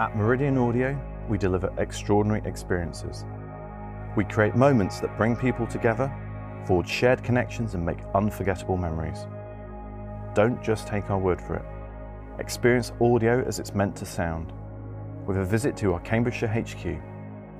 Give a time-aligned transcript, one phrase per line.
[0.00, 3.24] At Meridian Audio, we deliver extraordinary experiences.
[4.16, 6.12] We create moments that bring people together,
[6.66, 9.28] forge shared connections, and make unforgettable memories.
[10.34, 11.64] Don't just take our word for it.
[12.40, 14.52] Experience audio as it's meant to sound.
[15.28, 17.00] With a visit to our Cambridgeshire HQ,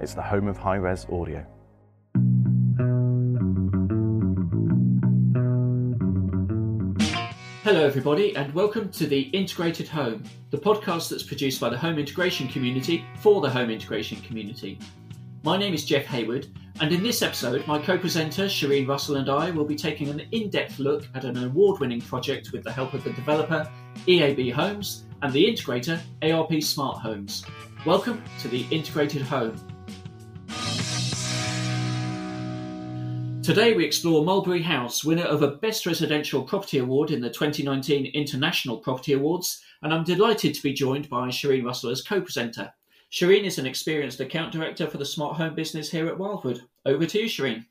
[0.00, 1.46] it's the home of high res audio.
[7.64, 11.98] Hello, everybody, and welcome to the Integrated Home, the podcast that's produced by the home
[11.98, 14.78] integration community for the home integration community.
[15.44, 16.46] My name is Jeff Hayward,
[16.80, 20.20] and in this episode, my co presenter Shereen Russell and I will be taking an
[20.32, 23.66] in depth look at an award winning project with the help of the developer
[24.06, 27.46] EAB Homes and the integrator ARP Smart Homes.
[27.86, 29.56] Welcome to the Integrated Home.
[33.44, 38.06] Today we explore Mulberry House, winner of a Best Residential Property Award in the 2019
[38.14, 42.72] International Property Awards, and I'm delighted to be joined by Shereen Russell as co-presenter.
[43.12, 46.62] Shereen is an experienced account director for the smart home business here at Wildwood.
[46.86, 47.66] Over to you, Shereen.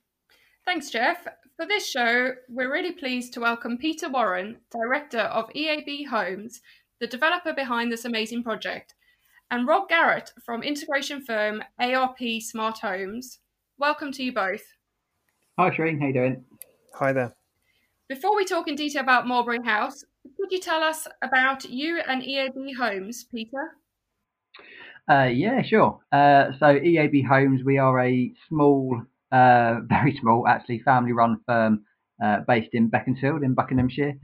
[0.64, 1.28] Thanks, Jeff.
[1.58, 6.62] For this show, we're really pleased to welcome Peter Warren, Director of EAB Homes,
[7.00, 8.94] the developer behind this amazing project,
[9.50, 13.40] and Rob Garrett from integration firm ARP Smart Homes.
[13.80, 14.62] Welcome to you both.
[15.60, 16.00] Hi, Shereen.
[16.00, 16.44] How you doing?
[16.96, 17.36] Hi there.
[18.10, 20.04] Before we talk in detail about Mulberry House,
[20.36, 23.78] could you tell us about you and EAB Homes, Peter?
[25.08, 26.00] Uh, yeah, sure.
[26.12, 29.00] Uh, so EAB Homes, we are a small,
[29.32, 31.84] uh, very small, actually, family-run firm
[32.24, 34.16] uh, based in Beaconsfield in Buckinghamshire.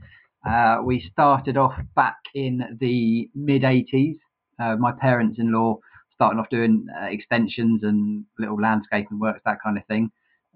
[0.44, 4.16] Uh, we started off back in the mid 80s.
[4.58, 5.78] Uh, my parents-in-law
[6.12, 10.10] starting off doing extensions and little landscaping works, that kind of thing.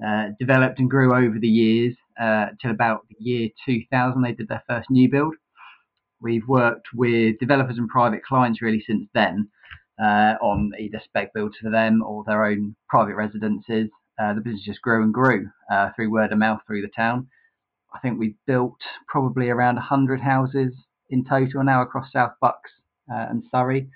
[0.04, 4.22] Uh, developed and grew over the years uh, till about the year 2000.
[4.22, 5.34] They did their first new build.
[6.20, 9.48] We've worked with developers and private clients really since then
[10.00, 13.88] uh, on either spec builds for them or their own private residences.
[14.20, 17.28] Uh, the business just grew and grew uh, through word of mouth through the town.
[17.94, 20.72] I think we've built probably around 100 houses
[21.10, 22.70] in total now across South Bucks
[23.06, 23.88] and Surrey.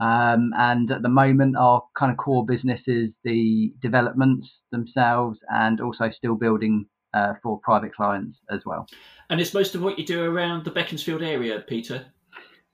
[0.00, 5.80] Um, and at the moment, our kind of core business is the developments themselves and
[5.80, 8.86] also still building uh, for private clients as well.
[9.30, 12.06] And it's most of what you do around the Beaconsfield area, Peter?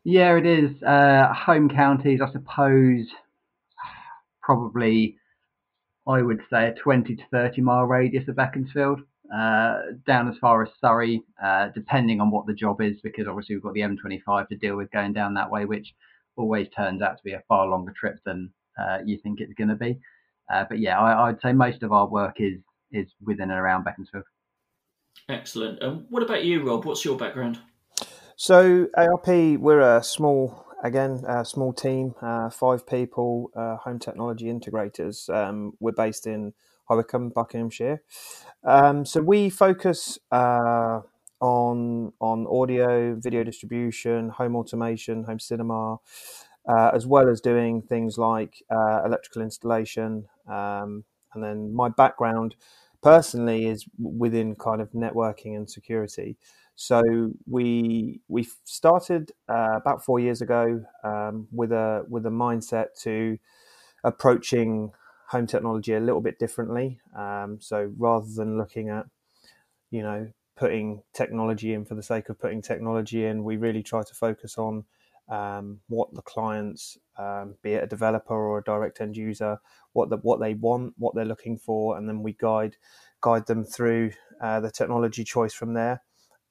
[0.04, 0.82] Yeah, it is.
[0.82, 3.06] Uh, home counties, I suppose,
[4.42, 5.16] probably,
[6.06, 9.00] I would say, a 20 to 30 mile radius of Beaconsfield.
[9.34, 13.56] Uh, down as far as Surrey, uh, depending on what the job is, because obviously
[13.56, 15.94] we've got the M25 to deal with going down that way, which
[16.36, 19.68] always turns out to be a far longer trip than uh, you think it's going
[19.68, 19.98] to be.
[20.52, 22.58] Uh, but yeah, I, would say most of our work is
[22.92, 24.24] is within and around Beaconsfield.
[25.28, 25.82] Excellent.
[25.82, 26.84] And what about you, Rob?
[26.84, 27.58] What's your background?
[28.36, 34.46] So ARP, we're a small, again, a small team, uh, five people, uh, home technology
[34.46, 35.28] integrators.
[35.32, 36.52] Um, we're based in
[36.88, 38.02] High Wycombe, Buckinghamshire.
[38.64, 41.00] Um, so we focus uh,
[41.40, 45.98] on on audio, video distribution, home automation, home cinema,
[46.68, 50.26] uh, as well as doing things like uh, electrical installation.
[50.48, 52.56] Um, and then my background
[53.02, 56.36] personally is within kind of networking and security.
[56.76, 62.86] So we we started uh, about four years ago um, with a with a mindset
[63.02, 63.38] to
[64.02, 64.92] approaching
[65.28, 67.00] home technology a little bit differently.
[67.16, 69.06] Um, so rather than looking at
[69.90, 73.44] you know putting technology in for the sake of putting technology in.
[73.44, 74.84] We really try to focus on
[75.28, 79.58] um, what the clients, um, be it a developer or a direct end user,
[79.92, 82.76] what the, what they want, what they're looking for, and then we guide
[83.20, 84.10] guide them through
[84.40, 86.02] uh, the technology choice from there.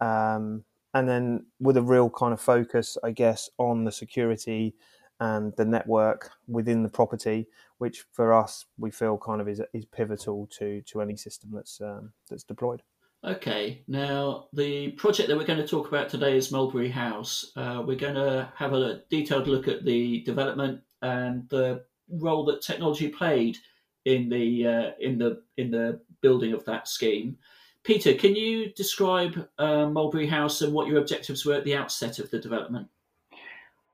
[0.02, 0.64] Um,
[0.96, 4.76] and then with a real kind of focus, I guess, on the security
[5.20, 7.48] and the network within the property,
[7.78, 11.80] which for us we feel kind of is is pivotal to to any system that's
[11.80, 12.82] um, that's deployed.
[13.26, 17.54] Okay, now the project that we're going to talk about today is Mulberry House.
[17.56, 22.62] Uh, we're going to have a detailed look at the development and the role that
[22.62, 23.58] technology played
[24.04, 27.38] in the uh, in the in the building of that scheme.
[27.86, 32.20] Peter, can you describe uh, Mulberry House and what your objectives were at the outset
[32.20, 32.90] of the development?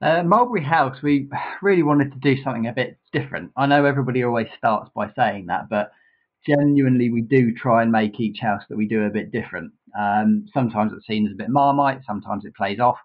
[0.02, 1.30] Uh, Mulberry House, we
[1.62, 3.52] really wanted to do something a bit different.
[3.56, 5.92] I know everybody always starts by saying that, but
[6.46, 9.72] genuinely we do try and make each house that we do a bit different.
[10.00, 12.98] Um, sometimes it's seen as a bit marmite, sometimes it plays off.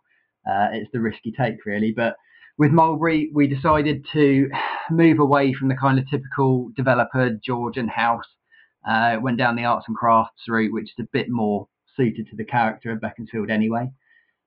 [0.46, 2.16] Uh, it's the risky take really, but
[2.56, 4.48] with Mulberry, we decided to
[4.90, 8.26] move away from the kind of typical developer Georgian house.
[8.88, 11.66] Uh, went down the arts and crafts route, which is a bit more
[11.96, 13.90] suited to the character of Beaconsfield anyway.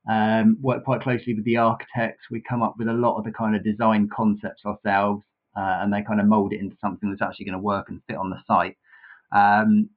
[0.09, 2.25] Um, work quite closely with the architects.
[2.31, 5.23] We come up with a lot of the kind of design concepts ourselves,
[5.57, 8.01] uh, and they kind of mold it into something that's actually going to work and
[8.07, 8.77] fit on the site.
[9.31, 9.89] Um,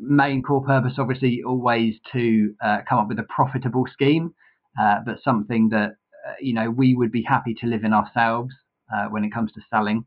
[0.00, 4.34] main core purpose, obviously, always to uh, come up with a profitable scheme,
[4.80, 5.90] uh, but something that
[6.26, 8.54] uh, you know we would be happy to live in ourselves
[8.94, 10.04] uh, when it comes to selling.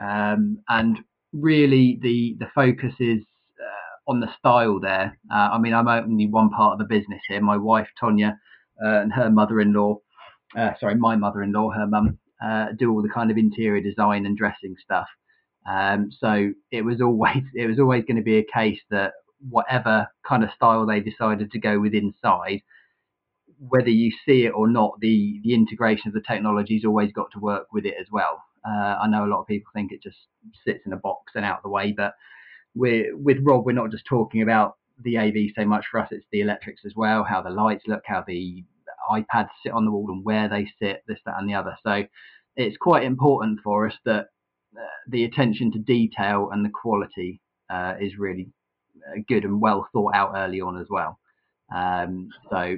[0.00, 0.98] Um, and
[1.32, 3.22] really, the the focus is
[3.60, 5.18] uh, on the style there.
[5.30, 7.40] I mean, I'm only one part of the business here.
[7.40, 8.36] My wife Tonya
[8.80, 9.96] and her mother-in-law,
[10.78, 12.18] sorry, my mother-in-law, her mum,
[12.78, 15.08] do all the kind of interior design and dressing stuff.
[15.68, 19.12] Um, so it was always it was always going to be a case that
[19.48, 22.62] whatever kind of style they decided to go with inside,
[23.58, 27.38] whether you see it or not, the the integration of the technology's always got to
[27.38, 28.42] work with it as well.
[28.68, 30.18] Uh, I know a lot of people think it just
[30.64, 32.14] sits in a box and out of the way, but
[32.74, 35.86] we're with Rob, we're not just talking about the AV so much.
[35.90, 38.64] For us, it's the electrics as well, how the lights look, how the
[39.10, 41.76] iPads sit on the wall and where they sit, this, that, and the other.
[41.84, 42.04] So
[42.56, 44.26] it's quite important for us that
[44.76, 47.40] uh, the attention to detail and the quality
[47.70, 48.48] uh, is really
[49.08, 51.18] uh, good and well thought out early on as well.
[51.74, 52.76] Um, so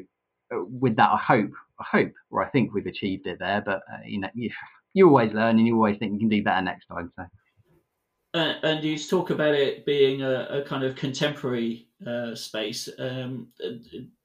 [0.50, 3.62] with that, I hope, I hope, or I think we've achieved it there.
[3.64, 4.50] But uh, you know, you,
[4.94, 7.12] you always learn, and you always think you can do better next time.
[7.16, 7.24] So.
[8.32, 12.88] Uh, and you talk about it being a, a kind of contemporary uh, space.
[12.98, 13.48] Um,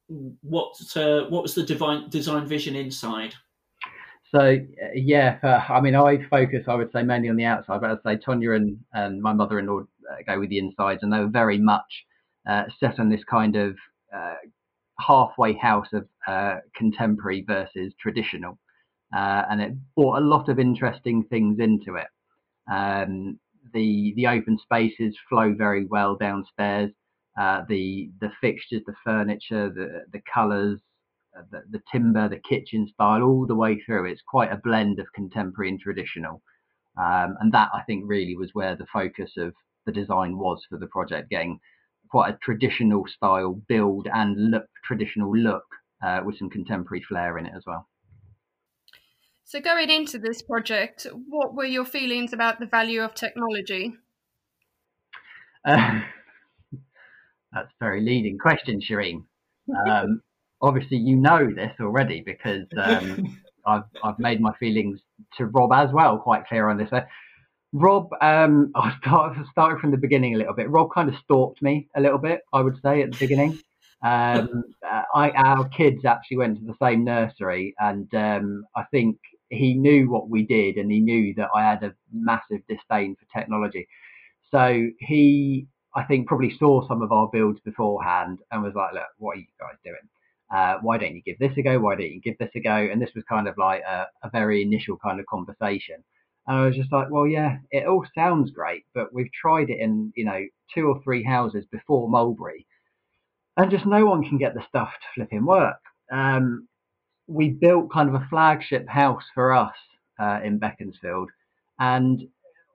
[0.07, 0.75] what
[1.29, 3.33] what was the divine, design vision inside?
[4.31, 4.57] So
[4.93, 8.03] yeah, uh, I mean, I focus, I would say, mainly on the outside, but I'd
[8.03, 11.57] say Tonya and, and my mother-in-law uh, go with the insides, and they were very
[11.57, 12.05] much
[12.49, 13.75] uh, set on this kind of
[14.15, 14.35] uh,
[14.99, 18.57] halfway house of uh, contemporary versus traditional,
[19.15, 22.07] uh, and it brought a lot of interesting things into it.
[22.71, 23.39] Um,
[23.73, 26.91] the the open spaces flow very well downstairs.
[27.37, 30.79] The the fixtures, the furniture, the the colours,
[31.37, 34.05] uh, the, the, timber, the kitchen style, all the way through.
[34.05, 36.41] It's quite a blend of contemporary and traditional.
[36.97, 39.53] Um, and that I think really was where the focus of
[39.85, 41.59] the design was for the project, getting
[42.09, 45.65] quite a traditional style build and look, traditional look
[46.05, 47.89] uh, with some contemporary flair in it as well.
[49.43, 53.93] So, going into this project, what were your feelings about the value of technology?
[57.55, 59.23] Uh, that's a very leading question, Shereen.
[59.89, 60.21] Um,
[60.61, 64.99] obviously you know this already because um, I've I've made my feelings
[65.37, 66.89] to Rob as well quite clear on this.
[66.89, 67.01] So,
[67.73, 70.69] Rob, um, I'll start start from the beginning a little bit.
[70.69, 73.59] Rob kind of stalked me a little bit, I would say, at the beginning.
[74.03, 79.17] Um, uh, I, our kids actually went to the same nursery, and um, I think
[79.49, 83.39] he knew what we did, and he knew that I had a massive disdain for
[83.39, 83.87] technology.
[84.51, 89.07] So he, I think, probably saw some of our builds beforehand and was like, "Look,
[89.17, 90.09] what are you guys doing?"
[90.53, 91.79] uh, why don't you give this a go?
[91.79, 92.75] Why don't you give this a go?
[92.75, 95.95] And this was kind of like a, a, very initial kind of conversation.
[96.47, 99.79] And I was just like, well, yeah, it all sounds great, but we've tried it
[99.79, 102.67] in, you know, two or three houses before Mulberry,
[103.57, 105.79] and just no one can get the stuff to flipping work.
[106.11, 106.67] Um,
[107.27, 109.75] we built kind of a flagship house for us
[110.19, 111.31] uh, in Beaconsfield,
[111.79, 112.21] and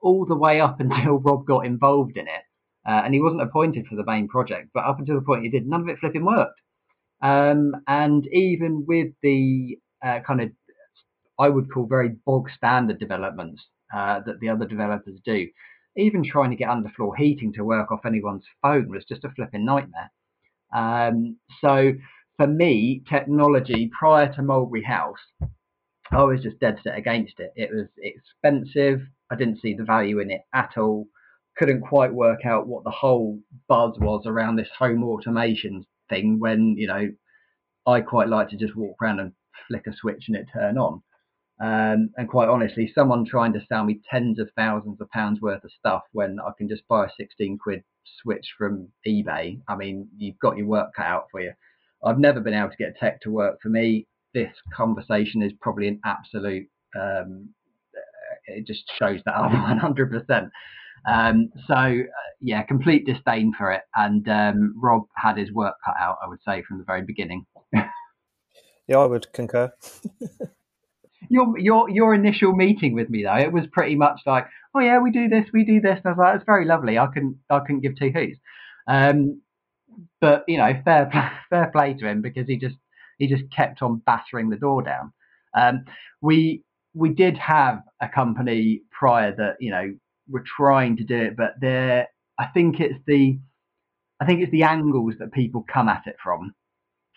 [0.01, 2.43] all the way up until Rob got involved in it,
[2.87, 5.49] uh, and he wasn't appointed for the main project, but up until the point he
[5.49, 6.59] did, none of it flipping worked.
[7.21, 10.49] Um, and even with the uh, kind of,
[11.39, 13.61] I would call very bog standard developments
[13.95, 15.47] uh, that the other developers do,
[15.97, 19.65] even trying to get underfloor heating to work off anyone's phone was just a flipping
[19.65, 20.11] nightmare.
[20.73, 21.93] Um, so
[22.37, 25.19] for me, technology prior to Mulberry House,
[26.11, 27.53] I was just dead set against it.
[27.55, 29.01] It was expensive.
[29.29, 31.07] I didn't see the value in it at all.
[31.61, 36.75] Couldn't quite work out what the whole buzz was around this home automation thing when
[36.75, 37.11] you know
[37.85, 39.31] I quite like to just walk around and
[39.67, 41.03] flick a switch and it turn on.
[41.61, 45.63] Um, and quite honestly, someone trying to sell me tens of thousands of pounds worth
[45.63, 47.83] of stuff when I can just buy a 16 quid
[48.23, 51.51] switch from eBay, I mean, you've got your work cut out for you.
[52.03, 54.07] I've never been able to get tech to work for me.
[54.33, 56.67] This conversation is probably an absolute,
[56.99, 57.49] um,
[58.47, 60.49] it just shows that I'm 100%.
[61.09, 63.81] Um, so uh, yeah, complete disdain for it.
[63.95, 67.45] And um, Rob had his work cut out, I would say, from the very beginning.
[67.73, 69.71] yeah, I would concur.
[71.29, 74.99] your your your initial meeting with me though, it was pretty much like, oh yeah,
[74.99, 76.97] we do this, we do this, and I was like, it's very lovely.
[76.97, 78.37] I can I couldn't give two hoots.
[78.87, 79.41] Um,
[80.19, 82.75] but you know, fair play, fair play to him because he just
[83.17, 85.13] he just kept on battering the door down.
[85.55, 85.85] Um,
[86.21, 89.93] we we did have a company prior that you know
[90.31, 92.07] were trying to do it, but they're
[92.39, 93.39] I think it's the
[94.21, 96.53] I think it's the angles that people come at it from.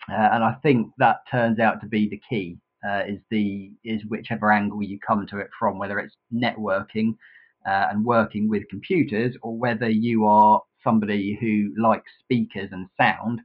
[0.09, 2.57] uh, and I think that turns out to be the key.
[2.87, 7.15] Uh, is the is whichever angle you come to it from, whether it's networking
[7.67, 13.41] uh, and working with computers, or whether you are somebody who likes speakers and sound.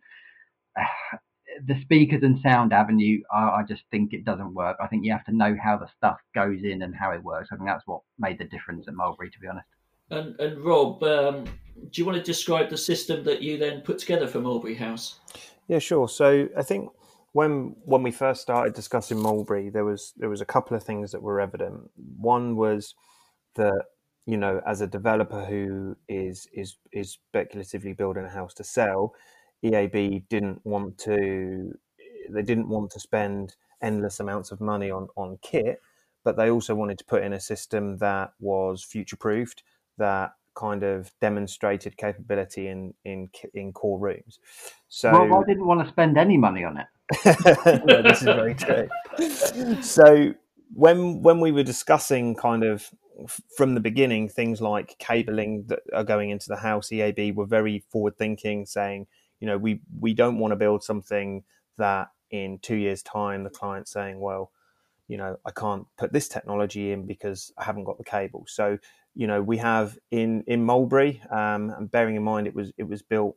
[1.67, 4.77] the speakers and sound avenue, I, I, just think it doesn't work.
[4.81, 7.49] I think you have to know how the stuff goes in and how it works.
[7.53, 9.67] I think that's what made the difference at Mulberry, to be honest.
[10.11, 13.99] And, and Rob, um, do you want to describe the system that you then put
[13.99, 15.21] together for Mulberry House?
[15.69, 16.09] Yeah, sure.
[16.09, 16.91] So I think
[17.33, 21.13] when when we first started discussing Mulberry, there was there was a couple of things
[21.13, 21.91] that were evident.
[22.19, 22.95] One was
[23.55, 23.85] that
[24.27, 29.15] you know, as a developer who is is is speculatively building a house to sell,
[29.65, 31.77] EAB didn't want to
[32.31, 35.81] they didn't want to spend endless amounts of money on on kit,
[36.25, 39.63] but they also wanted to put in a system that was future proofed,
[39.99, 44.39] that kind of demonstrated capability in in in core rooms.
[44.89, 46.87] So well, I didn't want to spend any money on it.
[47.87, 49.83] no, this is very true.
[49.83, 50.35] so
[50.73, 52.91] when when we were discussing kind of
[53.55, 57.85] from the beginning things like cabling that are going into the house, EAB were very
[57.91, 59.07] forward thinking, saying
[59.41, 61.43] you know we we don't want to build something
[61.79, 64.53] that in two years time the client's saying well
[65.09, 68.45] you know i can't put this technology in because i haven't got the cable.
[68.47, 68.79] So
[69.15, 72.89] you know we have in in mulberry um, and bearing in mind it was it
[72.89, 73.37] was built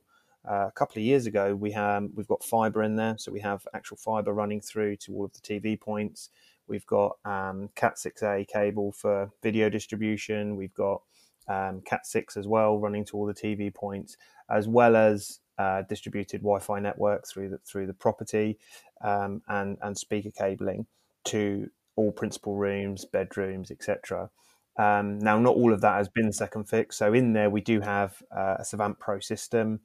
[0.49, 3.17] uh, a couple of years ago we have we've got fiber in there.
[3.17, 6.29] So we have actual fiber running through to all of the tv points.
[6.67, 10.55] We've got um, cat 6a cable for video distribution.
[10.55, 11.01] We've got
[11.49, 14.15] um, cat 6 as well running to all the tv points
[14.49, 18.57] as well as uh, distributed Wi-Fi network through the through the property
[19.03, 20.85] um, and and speaker cabling
[21.25, 24.29] to all principal rooms, bedrooms, etc.
[24.77, 26.97] Um, now, not all of that has been second fix.
[26.97, 29.79] So in there, we do have uh, a Savant Pro system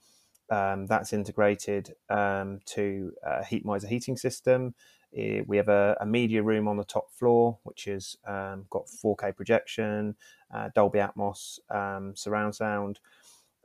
[0.50, 4.74] um, that's integrated um, to a Heatmiser heating system.
[5.12, 9.34] We have a, a, media room on the top floor, which has um, got 4K
[9.34, 10.16] projection,
[10.54, 13.00] uh, Dolby Atmos um, surround sound.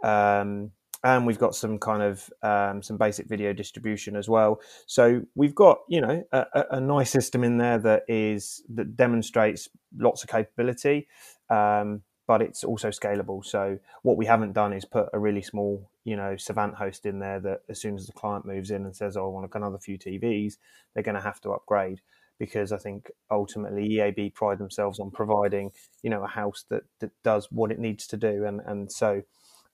[0.03, 0.71] Um,
[1.03, 4.61] and we've got some kind of um, some basic video distribution as well.
[4.85, 9.67] So we've got you know a, a, nice system in there that is that demonstrates
[9.97, 11.07] lots of capability,
[11.49, 13.45] um, but it's also scalable.
[13.45, 17.19] So what we haven't done is put a really small you know Savant host in
[17.19, 19.79] there that as soon as the client moves in and says, "Oh, I want another
[19.79, 20.57] few TVs,"
[20.93, 22.01] they're going to have to upgrade
[22.39, 27.11] because I think ultimately EAB pride themselves on providing you know a house that, that
[27.23, 29.23] does what it needs to do, and and so.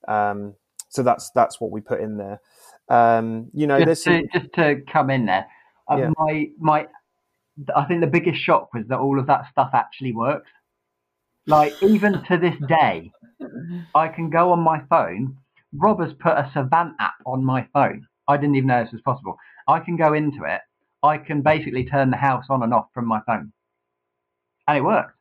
[0.08, 0.54] Um,
[0.90, 2.40] so that's that's what we put in there.
[2.88, 5.46] Um, you know, just to, just to come in there,
[5.90, 6.10] uh, yeah.
[6.18, 6.86] my my,
[7.74, 10.50] I think the biggest shock was that all of that stuff actually works.
[11.46, 13.10] Like even to this day,
[13.94, 15.36] I can go on my phone.
[15.72, 18.06] Rob has put a Savant app on my phone.
[18.26, 19.36] I didn't even know this was possible.
[19.68, 20.60] I can go into it.
[21.02, 23.52] I can basically turn the house on and off from my phone,
[24.66, 25.14] and it works.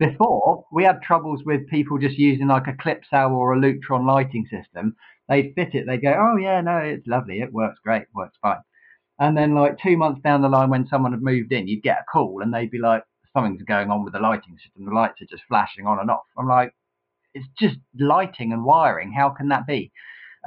[0.00, 4.46] Before, we had troubles with people just using like a Clipsal or a Lutron lighting
[4.50, 4.96] system.
[5.28, 8.62] They'd fit it, they'd go, oh, yeah, no, it's lovely, it works great, works fine.
[9.20, 11.98] And then, like, two months down the line, when someone had moved in, you'd get
[11.98, 13.04] a call and they'd be like,
[13.36, 14.86] something's going on with the lighting system.
[14.86, 16.24] The lights are just flashing on and off.
[16.36, 16.74] I'm like,
[17.34, 19.12] it's just lighting and wiring.
[19.12, 19.92] How can that be?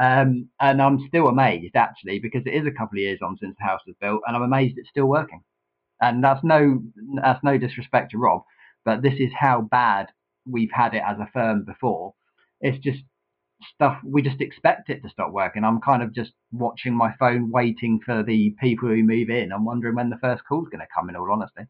[0.01, 3.55] Um, and I'm still amazed actually because it is a couple of years on since
[3.59, 5.43] the house was built, and I'm amazed it's still working.
[6.01, 6.81] And that's no
[7.21, 8.41] that's no disrespect to Rob,
[8.85, 10.07] but this is how bad
[10.45, 12.13] we've had it as a firm before.
[12.61, 13.03] It's just
[13.75, 15.63] stuff we just expect it to stop working.
[15.63, 19.51] I'm kind of just watching my phone, waiting for the people who move in.
[19.51, 21.09] I'm wondering when the first call's going to come.
[21.09, 21.63] In all honesty,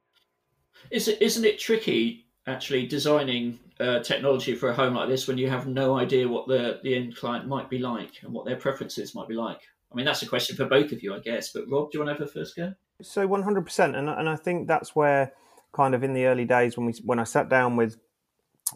[0.91, 5.37] is it isn't it tricky actually designing uh, technology for a home like this when
[5.37, 8.57] you have no idea what the the end client might be like and what their
[8.57, 9.59] preferences might be like?
[9.91, 11.51] I mean, that's a question for both of you, I guess.
[11.51, 12.73] But Rob, do you want to have a first go?
[13.01, 15.33] So 100%, and and I think that's where
[15.73, 17.97] kind of in the early days when we when I sat down with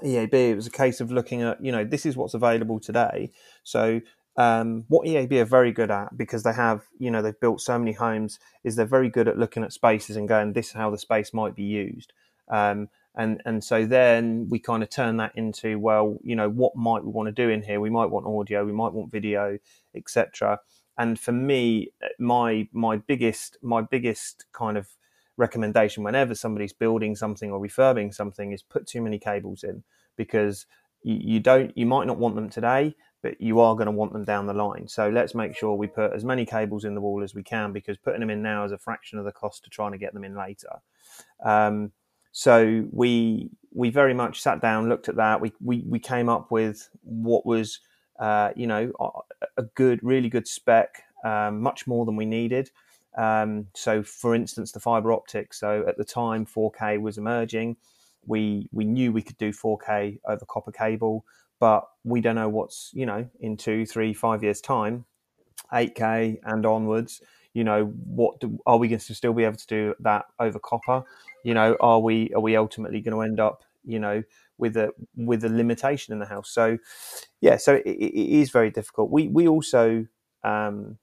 [0.03, 3.31] EAB, it was a case of looking at you know this is what's available today.
[3.63, 4.01] So
[4.35, 7.79] um, what EAB are very good at because they have you know they've built so
[7.79, 10.89] many homes is they're very good at looking at spaces and going this is how
[10.89, 12.13] the space might be used.
[12.49, 16.75] Um, and and so then we kind of turn that into well you know what
[16.75, 19.57] might we want to do in here we might want audio we might want video
[19.95, 20.59] etc
[20.97, 21.89] and for me
[22.19, 24.87] my my biggest my biggest kind of
[25.37, 29.83] recommendation whenever somebody's building something or refurbing something is put too many cables in
[30.15, 30.65] because
[31.03, 34.23] you, don't you might not want them today but you are going to want them
[34.23, 34.87] down the line.
[34.87, 37.73] So let's make sure we put as many cables in the wall as we can
[37.73, 40.13] because putting them in now is a fraction of the cost to trying to get
[40.13, 40.81] them in later.
[41.43, 41.91] Um,
[42.31, 45.41] so we we very much sat down looked at that.
[45.41, 47.79] We we, we came up with what was
[48.19, 48.91] uh, you know
[49.57, 52.69] a good really good spec um, much more than we needed.
[53.17, 55.59] Um, so, for instance, the fiber optics.
[55.59, 57.77] So, at the time, 4K was emerging.
[58.25, 61.25] We we knew we could do 4K over copper cable,
[61.59, 65.05] but we don't know what's you know in two, three, five years time,
[65.73, 67.21] 8K and onwards.
[67.53, 70.59] You know, what do, are we going to still be able to do that over
[70.59, 71.03] copper?
[71.43, 74.21] You know, are we are we ultimately going to end up you know
[74.59, 76.51] with a with a limitation in the house?
[76.51, 76.77] So,
[77.41, 79.09] yeah, so it, it is very difficult.
[79.09, 80.05] We we also
[80.43, 80.97] um,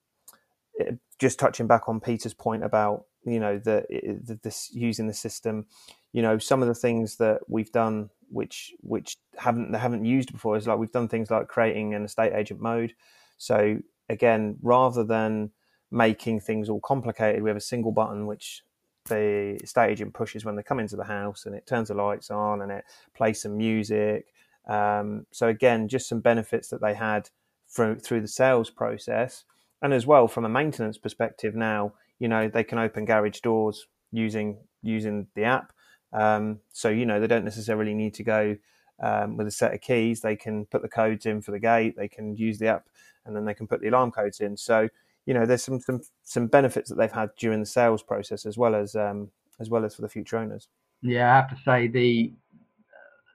[1.19, 3.85] just touching back on Peter's point about you know the,
[4.25, 5.67] the this using the system,
[6.13, 10.33] you know some of the things that we've done which which haven't they haven't used
[10.33, 12.95] before is like we've done things like creating an estate agent mode.
[13.39, 13.79] So
[14.09, 15.51] again, rather than
[15.91, 18.63] making things all complicated, we have a single button which
[19.07, 22.31] the estate agent pushes when they come into the house, and it turns the lights
[22.31, 24.27] on and it plays some music.
[24.67, 27.31] Um, so again, just some benefits that they had
[27.69, 29.45] through through the sales process
[29.85, 33.87] and as well from a maintenance perspective now you know they can open garage doors
[34.15, 35.73] using using the app.
[36.13, 38.57] Um, so you know they don't necessarily need to go
[39.03, 40.21] um, with a set of keys.
[40.21, 41.97] They can put the codes in for the gate.
[41.97, 42.87] They can use the app
[43.27, 44.57] and then they can put the alarm codes in.
[44.57, 44.89] So
[45.27, 48.57] you know there's some some, some benefits that they've had during the sales process as
[48.57, 50.69] well as um, as well as for the future owners.
[51.03, 52.33] Yeah i have to say the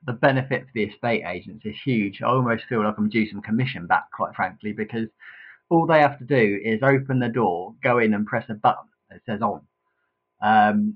[0.06, 2.22] the benefit for the estate agents is huge.
[2.22, 5.10] I almost feel like I'm due some commission back, quite frankly, because
[5.70, 8.88] all they have to do is open the door, go in and press a button
[9.10, 9.62] that says on.
[10.42, 10.96] Um,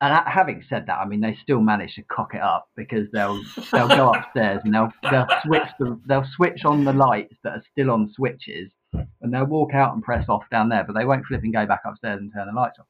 [0.00, 3.40] and having said that, I mean they still manage to cock it up because they'll
[3.72, 7.62] they'll go upstairs and they'll they'll switch the they'll switch on the lights that are
[7.72, 11.24] still on switches and they'll walk out and press off down there, but they won't
[11.26, 12.86] flip and go back upstairs and turn the lights off.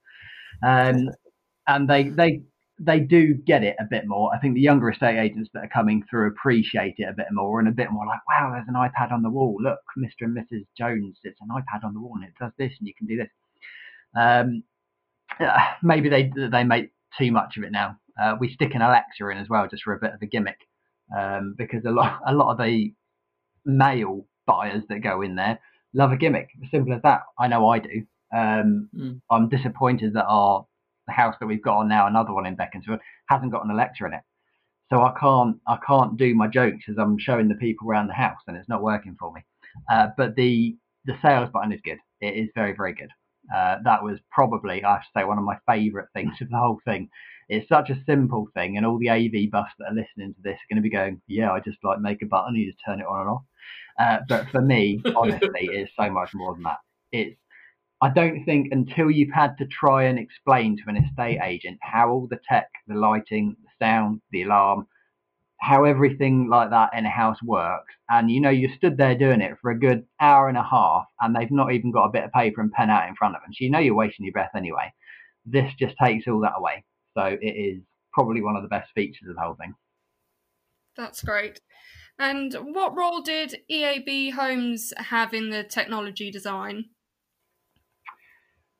[0.62, 1.10] Um,
[1.68, 2.42] and they they
[2.78, 4.34] they do get it a bit more.
[4.34, 7.58] I think the younger estate agents that are coming through appreciate it a bit more
[7.58, 9.56] and a bit more like, wow, there's an iPad on the wall.
[9.60, 10.22] Look, Mr.
[10.22, 10.66] and Mrs.
[10.76, 13.16] Jones, it's an iPad on the wall and it does this and you can do
[13.16, 13.28] this.
[14.14, 14.62] Um,
[15.82, 17.96] maybe they they make too much of it now.
[18.20, 20.58] Uh, we stick an Alexa in as well, just for a bit of a gimmick,
[21.16, 22.92] um, because a lot a lot of the
[23.64, 25.58] male buyers that go in there
[25.96, 26.50] love a gimmick.
[26.62, 27.22] As simple as that.
[27.38, 28.06] I know I do.
[28.34, 29.20] Um, mm.
[29.30, 30.66] I'm disappointed that our
[31.06, 34.04] the house that we've got on now, another one in Beaconsfield, hasn't got an Alexa
[34.04, 34.22] in it.
[34.90, 38.14] So I can't I can't do my jokes as I'm showing the people around the
[38.14, 39.42] house, and it's not working for me.
[39.90, 41.98] Uh, but the the sales button is good.
[42.20, 43.10] It is very very good.
[43.54, 46.58] Uh, that was probably I have to say one of my favourite things of the
[46.58, 47.08] whole thing.
[47.48, 50.54] It's such a simple thing, and all the AV buffs that are listening to this
[50.54, 53.00] are going to be going, "Yeah, I just like make a button, you just turn
[53.00, 53.42] it on and off."
[53.98, 56.78] Uh, but for me, honestly, it's so much more than that.
[57.12, 57.38] It's
[58.06, 62.08] I don't think until you've had to try and explain to an estate agent how
[62.08, 64.86] all the tech, the lighting, the sound, the alarm,
[65.60, 69.40] how everything like that in a house works, and you know you stood there doing
[69.40, 72.22] it for a good hour and a half, and they've not even got a bit
[72.22, 74.32] of paper and pen out in front of them, so you know you're wasting your
[74.32, 74.92] breath anyway.
[75.44, 76.84] This just takes all that away.
[77.18, 79.74] So it is probably one of the best features of the whole thing.
[80.96, 81.60] That's great.
[82.20, 86.84] And what role did EAB Homes have in the technology design?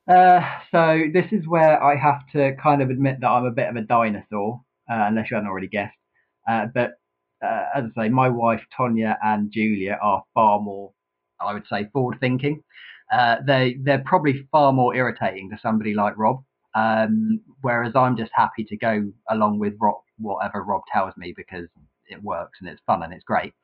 [0.09, 0.41] Uh,
[0.71, 3.77] so this is where I have to kind of admit that I'm a bit of
[3.77, 5.97] a dinosaur, uh, unless you hadn't already guessed.
[6.49, 6.93] Uh, but
[7.45, 10.93] uh, as I say, my wife Tonya and Julia are far more,
[11.41, 12.63] I would say, forward thinking.
[13.13, 16.43] Uh, they they're probably far more irritating to somebody like Rob.
[16.75, 21.67] Um, whereas I'm just happy to go along with Rob, whatever Rob tells me because
[22.09, 23.55] it works and it's fun and it's great.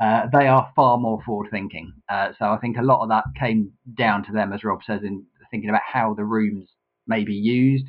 [0.00, 1.92] Uh, they are far more forward thinking.
[2.08, 5.02] Uh, so I think a lot of that came down to them, as Rob says
[5.02, 5.24] in
[5.54, 6.68] thinking about how the rooms
[7.06, 7.86] may be used,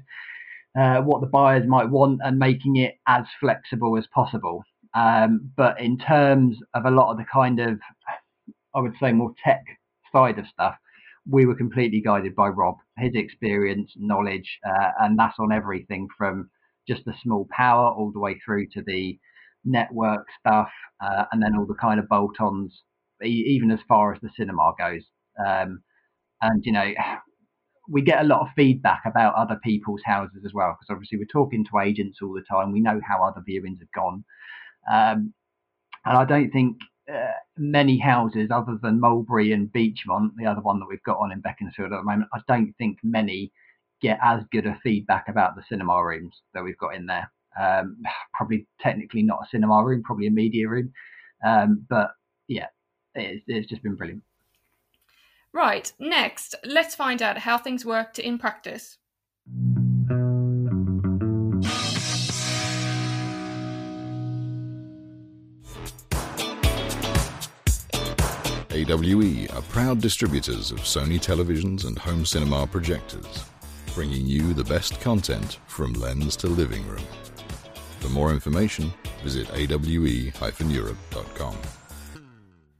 [0.79, 4.63] uh, what the buyers might want, and making it as flexible as possible.
[4.93, 7.79] Um, but in terms of a lot of the kind of,
[8.75, 9.63] I would say, more tech
[10.13, 10.75] side of stuff,
[11.27, 16.51] we were completely guided by Rob, his experience, knowledge, uh, and that's on everything from
[16.87, 19.17] just the small power all the way through to the
[19.63, 20.69] network stuff,
[21.03, 22.83] uh, and then all the kind of bolt-ons,
[23.23, 25.01] even as far as the cinema goes.
[25.43, 25.81] Um,
[26.41, 26.93] and you know,
[27.89, 31.25] we get a lot of feedback about other people's houses as well, because obviously we're
[31.25, 32.71] talking to agents all the time.
[32.71, 34.23] We know how other viewings have gone.
[34.91, 35.33] Um,
[36.05, 36.77] and I don't think
[37.11, 41.31] uh, many houses, other than Mulberry and Beechmont, the other one that we've got on
[41.31, 43.51] in Beaconsfield at the moment, I don't think many
[44.01, 47.31] get as good a feedback about the cinema rooms that we've got in there.
[47.59, 47.97] Um,
[48.33, 50.91] probably technically not a cinema room, probably a media room.
[51.45, 52.11] Um, but
[52.47, 52.67] yeah,
[53.13, 54.23] it's, it's just been brilliant.
[55.55, 58.97] Right, next, let's find out how things worked in practice.
[68.69, 73.45] AWE are proud distributors of Sony televisions and home cinema projectors,
[73.93, 77.05] bringing you the best content from lens to living room.
[78.01, 81.55] For more information, visit awe-europe.com.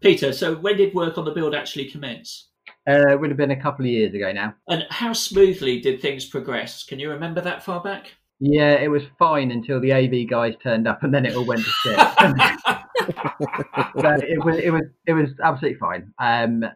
[0.02, 2.50] Peter, so when did work on the build actually commence?
[2.88, 4.54] Uh, it would have been a couple of years ago now.
[4.68, 6.84] And how smoothly did things progress?
[6.84, 8.12] Can you remember that far back?
[8.40, 11.62] Yeah, it was fine until the AV guys turned up, and then it all went
[11.62, 11.96] to shit.
[13.96, 16.14] but it was it was it was absolutely fine.
[16.20, 16.70] Um, uh,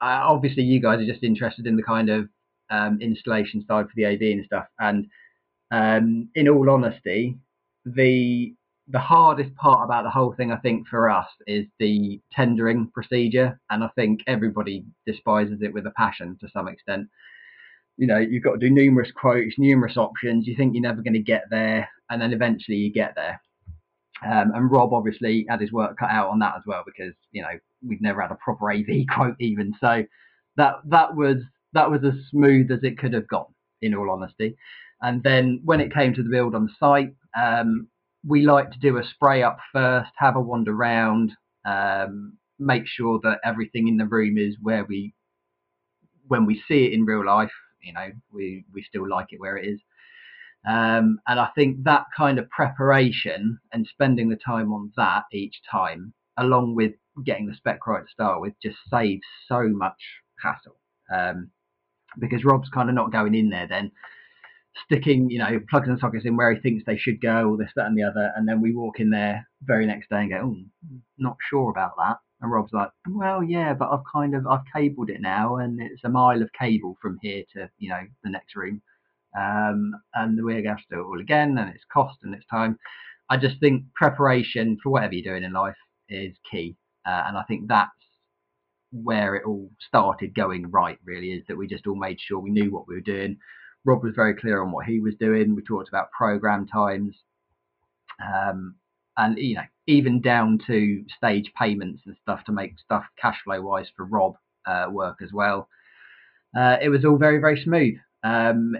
[0.00, 2.28] obviously, you guys are just interested in the kind of
[2.70, 4.66] um, installation side for the AV and stuff.
[4.78, 5.06] And
[5.70, 7.36] um, in all honesty,
[7.84, 8.54] the
[8.90, 13.60] the hardest part about the whole thing, I think, for us is the tendering procedure,
[13.70, 17.08] and I think everybody despises it with a passion to some extent.
[17.98, 20.46] You know, you've got to do numerous quotes, numerous options.
[20.46, 23.40] You think you're never going to get there, and then eventually you get there.
[24.24, 27.42] Um, and Rob obviously had his work cut out on that as well because you
[27.42, 29.74] know we'd never had a proper AV quote even.
[29.80, 30.04] So
[30.56, 31.36] that that was
[31.74, 34.56] that was as smooth as it could have gone, in all honesty.
[35.02, 37.88] And then when it came to the build on the site, um,
[38.26, 41.32] we like to do a spray up first, have a wander around,
[41.64, 45.14] um, make sure that everything in the room is where we,
[46.26, 47.52] when we see it in real life,
[47.82, 49.80] you know, we, we still like it where it is.
[50.68, 55.60] Um, and I think that kind of preparation and spending the time on that each
[55.70, 56.92] time, along with
[57.24, 60.00] getting the spec right to start with, just saves so much
[60.42, 60.76] hassle.
[61.14, 61.50] Um,
[62.18, 63.92] because Rob's kind of not going in there then
[64.84, 67.86] sticking, you know, plugs and sockets in where he thinks they should go, this, that,
[67.86, 70.56] and the other, and then we walk in there very next day and go, oh,
[71.18, 72.16] not sure about that.
[72.40, 76.04] And Rob's like, well, yeah, but I've kind of I've cabled it now, and it's
[76.04, 78.80] a mile of cable from here to you know the next room,
[79.36, 82.78] um, and we're going to do it all again, and it's cost and it's time.
[83.28, 85.74] I just think preparation for whatever you're doing in life
[86.08, 87.90] is key, uh, and I think that's
[88.92, 90.98] where it all started going right.
[91.04, 93.36] Really, is that we just all made sure we knew what we were doing
[93.84, 95.54] Rob was very clear on what he was doing.
[95.54, 97.16] We talked about program times,
[98.22, 98.74] um,
[99.16, 103.62] and you know, even down to stage payments and stuff to make stuff cash flow
[103.62, 104.34] wise for Rob
[104.66, 105.68] uh, work as well.
[106.56, 107.94] Uh, it was all very very smooth.
[108.24, 108.74] Um,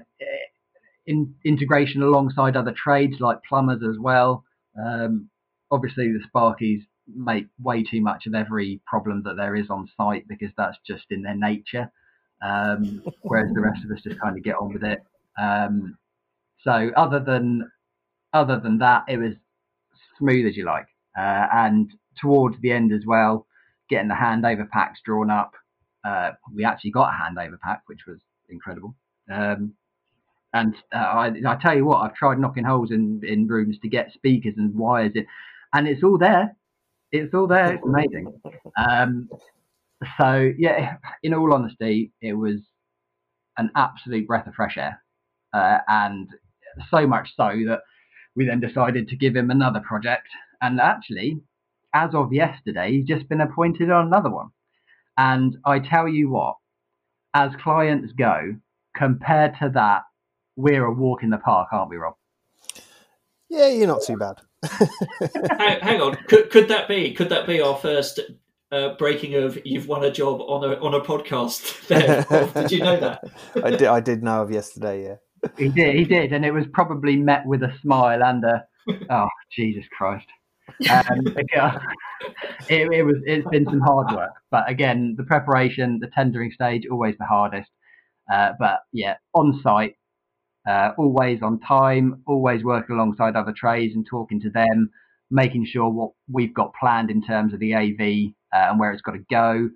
[1.07, 4.45] in, integration alongside other trades like plumbers as well.
[4.79, 5.31] Um,
[5.71, 6.83] obviously, the Sparkies
[7.17, 11.05] make way too much of every problem that there is on site because that's just
[11.11, 11.91] in their nature
[12.43, 15.03] um, whereas the rest of us just kind of get on with it.
[15.39, 15.97] Um,
[16.63, 17.71] so other than
[18.33, 19.35] other than that, it was
[20.19, 23.47] smooth as you like, uh, and towards the end as well,
[23.89, 25.53] getting the handover packs drawn up.
[26.05, 28.95] Uh, we actually got a handover pack, which was incredible.
[29.31, 29.75] Um,
[30.55, 33.89] and uh, I, I, tell you what, I've tried knocking holes in, in rooms to
[33.89, 35.27] get speakers and wires in,
[35.75, 36.57] and it's all there.
[37.13, 37.75] It's all there.
[37.75, 38.41] It's amazing.
[38.77, 39.29] Um,
[40.19, 42.61] so yeah, in all honesty, it was
[43.57, 45.03] an absolute breath of fresh air,
[45.53, 46.29] uh, and
[46.91, 47.81] so much so that
[48.37, 50.29] we then decided to give him another project.
[50.61, 51.41] And actually,
[51.95, 54.49] as of yesterday, he's just been appointed on another one.
[55.17, 56.57] And I tell you what,
[57.35, 58.57] as clients go,
[58.97, 60.03] compared to that,
[60.57, 62.15] we're a walk in the park, aren't we, Rob?
[63.49, 64.37] Yeah, you're not too bad.
[65.59, 67.15] hang, hang, on, could, could that be?
[67.15, 68.21] Could that be our first
[68.71, 71.77] uh, breaking of you've won a job on a on a podcast.
[71.89, 73.25] There, did you know that?
[73.65, 73.83] I did.
[73.85, 75.05] I did know of yesterday.
[75.05, 75.97] Yeah, he did.
[75.97, 78.65] He did, and it was probably met with a smile and a
[79.11, 80.27] oh Jesus Christ.
[80.91, 81.27] Um,
[82.69, 83.17] it, it was.
[83.25, 87.71] It's been some hard work, but again, the preparation, the tendering stage, always the hardest.
[88.31, 89.97] Uh, but yeah, on site,
[90.69, 94.91] uh, always on time, always working alongside other trades and talking to them,
[95.31, 99.03] making sure what we've got planned in terms of the AV uh, and where it's
[99.03, 99.69] got to go,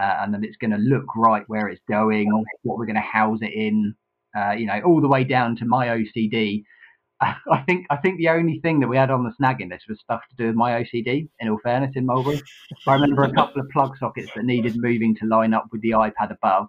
[0.00, 2.30] uh, and then it's going to look right where it's going,
[2.62, 3.94] what we're going to house it in,
[4.36, 6.62] uh, you know, all the way down to my OCD.
[7.20, 9.98] I think I think the only thing that we had on the snagging list was
[9.98, 11.28] stuff to do with my OCD.
[11.40, 12.40] In all fairness, in Mulberry,
[12.86, 15.90] I remember a couple of plug sockets that needed moving to line up with the
[15.90, 16.68] iPad above,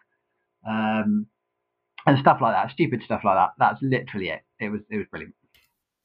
[0.68, 1.28] um,
[2.08, 2.72] and stuff like that.
[2.72, 3.50] Stupid stuff like that.
[3.60, 4.42] That's literally it.
[4.60, 5.36] It was it was brilliant.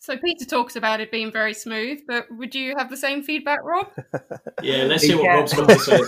[0.04, 3.60] So Peter talks about it being very smooth, but would you have the same feedback,
[3.64, 3.86] Rob?
[4.62, 5.98] yeah, let's see what Rob's got to say.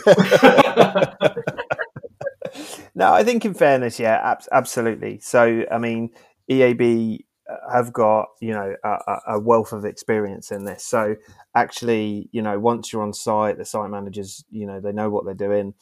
[2.94, 5.20] no, I think in fairness, yeah, ab- absolutely.
[5.20, 6.10] So, I mean,
[6.50, 7.20] EAB
[7.72, 10.84] have got you know a, a, wealth of experience in this.
[10.84, 11.16] So,
[11.54, 15.24] actually, you know, once you're on site, the site managers, you know, they know what
[15.24, 15.72] they're doing.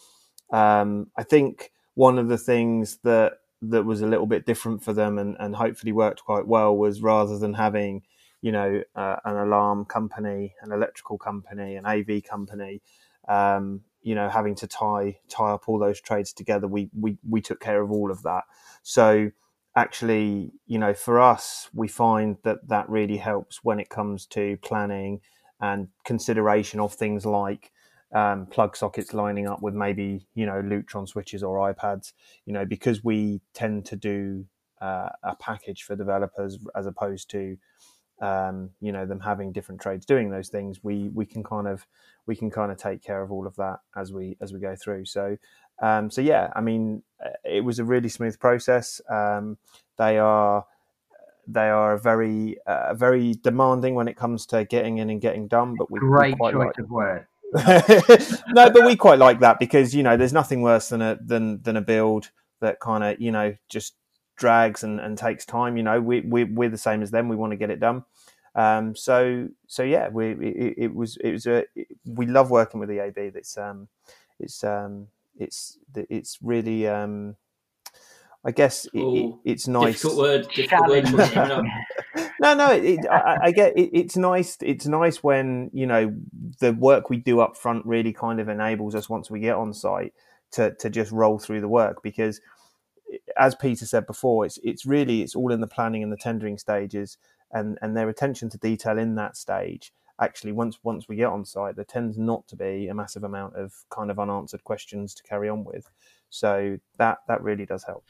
[0.53, 3.39] Um, I think one of the things that
[3.71, 7.01] that was a little bit different for them and, and hopefully worked quite well was
[7.03, 8.03] rather than having
[8.43, 12.83] you know uh, an alarm company an electrical company an av company
[13.29, 17.41] um, you know having to tie tie up all those trades together we we we
[17.41, 18.45] took care of all of that.
[18.83, 19.31] So
[19.75, 24.57] actually you know for us we find that that really helps when it comes to
[24.63, 25.21] planning
[25.61, 27.73] and consideration of things like
[28.13, 32.13] um, plug sockets lining up with maybe you know Lutron switches or iPads
[32.47, 34.45] you know because we tend to do
[34.81, 37.57] uh, a package for developers as opposed to
[38.21, 41.87] um, you know them having different trades doing those things we we can kind of
[42.27, 44.77] we can kind of take care of all of that as we as we go
[44.77, 45.05] through.
[45.07, 45.37] So
[45.83, 47.03] um, so yeah i mean
[47.45, 49.01] it was a really smooth process.
[49.09, 49.59] Um,
[49.99, 50.65] they are
[51.47, 55.75] they are very uh, very demanding when it comes to getting in and getting done
[55.77, 57.27] but we great we choice like of word
[58.49, 61.63] no but we quite like that because you know there's nothing worse than a than
[61.63, 63.95] than a build that kind of you know just
[64.37, 65.77] drags and, and takes time.
[65.77, 67.29] You know, we, we we're the same as them.
[67.29, 68.05] We want to get it done.
[68.55, 71.65] Um, so so yeah, we it, it, was it was a
[72.05, 73.35] we love working with EAB.
[73.37, 73.89] It's um
[74.39, 77.37] it's um it's it's really um
[78.45, 80.03] I guess it, it, it's nice.
[80.03, 80.49] Difficult word.
[80.55, 81.05] Difficult word
[82.41, 82.67] no, no.
[82.67, 84.59] I, I, get it's nice.
[84.61, 86.15] It's nice when you know
[86.61, 89.73] the work we do up front really kind of enables us once we get on
[89.73, 90.13] site
[90.53, 92.41] to to just roll through the work because
[93.37, 96.59] as Peter said before, it's it's really it's all in the planning and the tendering
[96.59, 97.19] stages,
[97.51, 99.93] and and their attention to detail in that stage.
[100.21, 103.57] Actually, once once we get on site, there tends not to be a massive amount
[103.57, 105.91] of kind of unanswered questions to carry on with.
[106.31, 108.05] So that that really does help.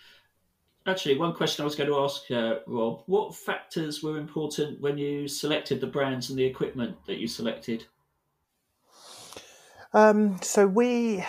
[0.86, 4.98] Actually, one question I was going to ask uh, Rob: What factors were important when
[4.98, 7.84] you selected the brands and the equipment that you selected?
[9.94, 11.24] Um, so we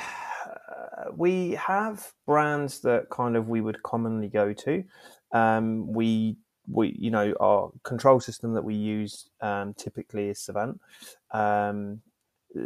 [1.15, 4.83] we have brands that kind of we would commonly go to.
[5.31, 6.35] Um, we
[6.67, 10.81] we you know our control system that we use um, typically is Savant.
[11.31, 12.01] Um,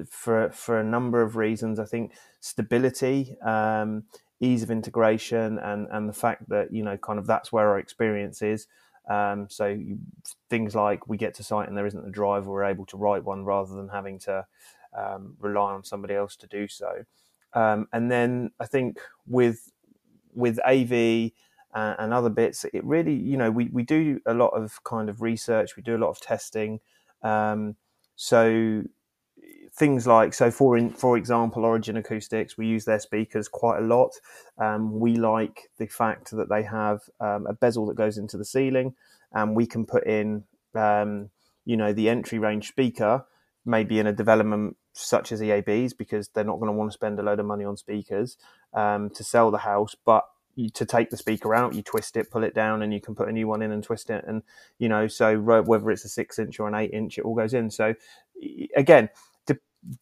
[0.09, 4.03] for for a number of reasons, I think stability, um,
[4.39, 7.79] ease of integration, and and the fact that you know kind of that's where our
[7.79, 8.67] experience is.
[9.09, 9.97] Um, so you,
[10.49, 13.23] things like we get to site and there isn't a driver, we're able to write
[13.23, 14.45] one rather than having to
[14.95, 17.05] um, rely on somebody else to do so.
[17.53, 19.71] Um, and then I think with
[20.33, 21.31] with AV
[21.73, 25.09] uh, and other bits, it really, you know, we, we do a lot of kind
[25.09, 26.79] of research, we do a lot of testing.
[27.23, 27.75] Um,
[28.15, 28.83] so
[29.79, 33.85] things like, so for in, for example, Origin Acoustics, we use their speakers quite a
[33.85, 34.11] lot.
[34.59, 38.45] Um, we like the fact that they have um, a bezel that goes into the
[38.45, 38.93] ceiling,
[39.31, 40.43] and we can put in,
[40.75, 41.29] um,
[41.65, 43.25] you know, the entry range speaker
[43.65, 47.19] maybe in a development such as EABs because they're not going to want to spend
[47.19, 48.37] a load of money on speakers
[48.73, 50.25] um, to sell the house, but
[50.73, 53.29] to take the speaker out, you twist it, pull it down, and you can put
[53.29, 54.43] a new one in and twist it, and
[54.77, 57.53] you know, so whether it's a six inch or an eight inch, it all goes
[57.53, 57.69] in.
[57.69, 57.93] So
[58.75, 59.09] again,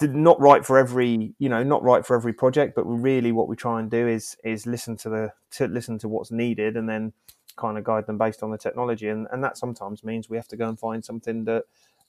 [0.01, 3.55] not right for every you know not right for every project, but really what we
[3.55, 7.13] try and do is is listen to the to listen to what's needed, and then
[7.55, 10.47] kind of guide them based on the technology, and and that sometimes means we have
[10.47, 11.65] to go and find something that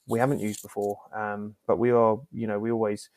[0.07, 0.99] we haven't used before.
[1.15, 3.09] Um, but we are, you know, we always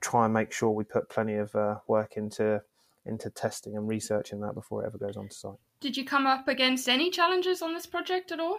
[0.00, 2.62] try and make sure we put plenty of uh, work into
[3.06, 5.52] into testing and researching that before it ever goes on to site.
[5.80, 8.58] Did you come up against any challenges on this project at all?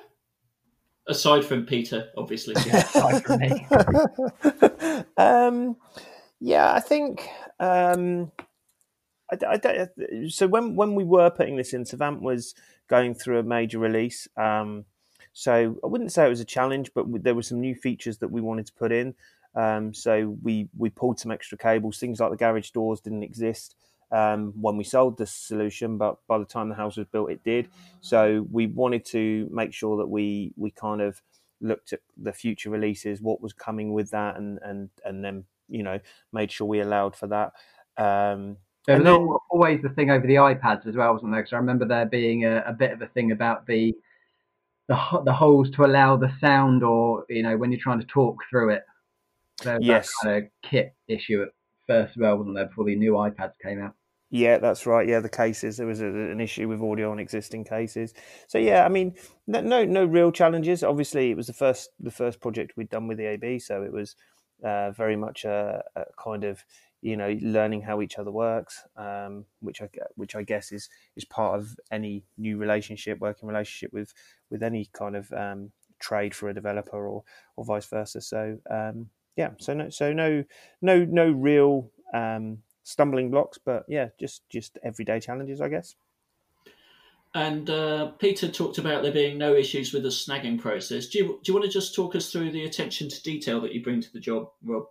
[1.08, 2.56] Aside from Peter, obviously.
[2.74, 3.68] Aside from me.
[5.18, 5.78] um,
[6.40, 7.28] yeah, I think.
[7.60, 8.32] Um,
[9.32, 9.88] I, I,
[10.28, 12.56] so when when we were putting this in, Savant was
[12.88, 14.28] going through a major release.
[14.38, 14.86] Um,
[15.34, 18.32] so I wouldn't say it was a challenge, but there were some new features that
[18.32, 19.14] we wanted to put in.
[19.56, 21.98] Um, so we we pulled some extra cables.
[21.98, 23.76] Things like the garage doors didn't exist
[24.12, 27.44] um, when we sold the solution, but by the time the house was built, it
[27.44, 27.70] did.
[28.02, 31.22] So we wanted to make sure that we we kind of
[31.62, 35.84] looked at the future releases, what was coming with that, and and and then you
[35.84, 36.00] know
[36.32, 37.54] made sure we allowed for that.
[37.98, 41.42] Um, there was then, always the thing over the iPads as well, wasn't there?
[41.42, 43.96] Because I remember there being a, a, bit of a thing about the
[44.88, 48.38] the the holes to allow the sound, or you know, when you're trying to talk
[48.50, 48.84] through it.
[49.64, 50.12] There's yes.
[50.22, 51.46] that kind of kit issue
[51.88, 53.96] first, well, wasn't there, before the new iPads came out?
[54.32, 55.08] Yeah, that's right.
[55.08, 58.14] Yeah, the cases there was a, an issue with audio on existing cases.
[58.48, 59.16] So yeah, I mean,
[59.48, 60.84] no, no real challenges.
[60.84, 64.16] Obviously, it was the first the first project we'd done with EAB, so it was
[64.64, 66.66] uh, very much a, a, kind of
[67.02, 71.24] you know learning how each other works, um, which I which I guess is is
[71.24, 74.14] part of any new relationship, working relationship with
[74.50, 77.24] with any kind of um, trade for a developer or
[77.56, 78.22] or vice versa.
[78.22, 80.44] So um, yeah, so no, so no,
[80.82, 85.96] no, no real um, stumbling blocks, but yeah, just just everyday challenges, I guess.
[87.34, 91.08] And uh, Peter talked about there being no issues with the snagging process.
[91.08, 93.74] Do you do you want to just talk us through the attention to detail that
[93.74, 94.86] you bring to the job, Rob?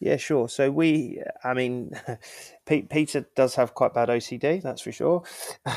[0.00, 0.48] Yeah, sure.
[0.48, 1.92] So we, I mean,
[2.66, 5.22] Peter does have quite bad OCD, that's for sure.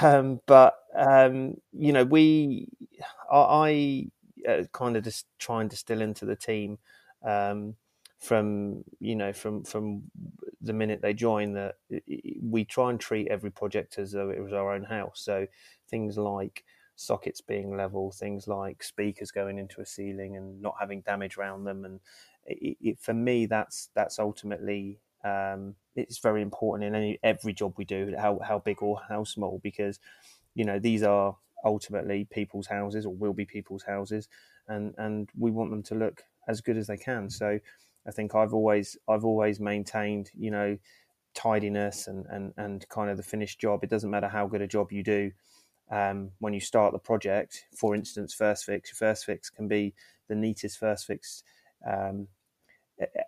[0.02, 2.70] Um, but um, you know, we,
[3.32, 4.06] I, I
[4.50, 6.80] uh, kind of just try and distill into the team
[7.24, 7.76] um,
[8.20, 10.04] from you know from from
[10.62, 11.76] the minute they join that
[12.42, 15.22] we try and treat every project as though it was our own house.
[15.22, 15.48] So
[15.90, 16.64] things like
[16.96, 21.64] sockets being level, things like speakers going into a ceiling and not having damage around
[21.64, 22.00] them, and
[22.46, 27.74] it, it, for me, that's that's ultimately um, it's very important in any every job
[27.78, 30.00] we do, how how big or how small, because
[30.54, 34.28] you know these are ultimately people's houses or will be people's houses,
[34.68, 37.30] and and we want them to look as good as they can.
[37.30, 37.60] So
[38.08, 40.78] I think I've always I've always maintained you know
[41.34, 43.84] tidiness and and and kind of the finished job.
[43.84, 45.32] It doesn't matter how good a job you do.
[45.92, 49.94] Um, when you start the project, for instance, first fix, first fix can be
[50.30, 51.44] the neatest first fix
[51.86, 52.28] um,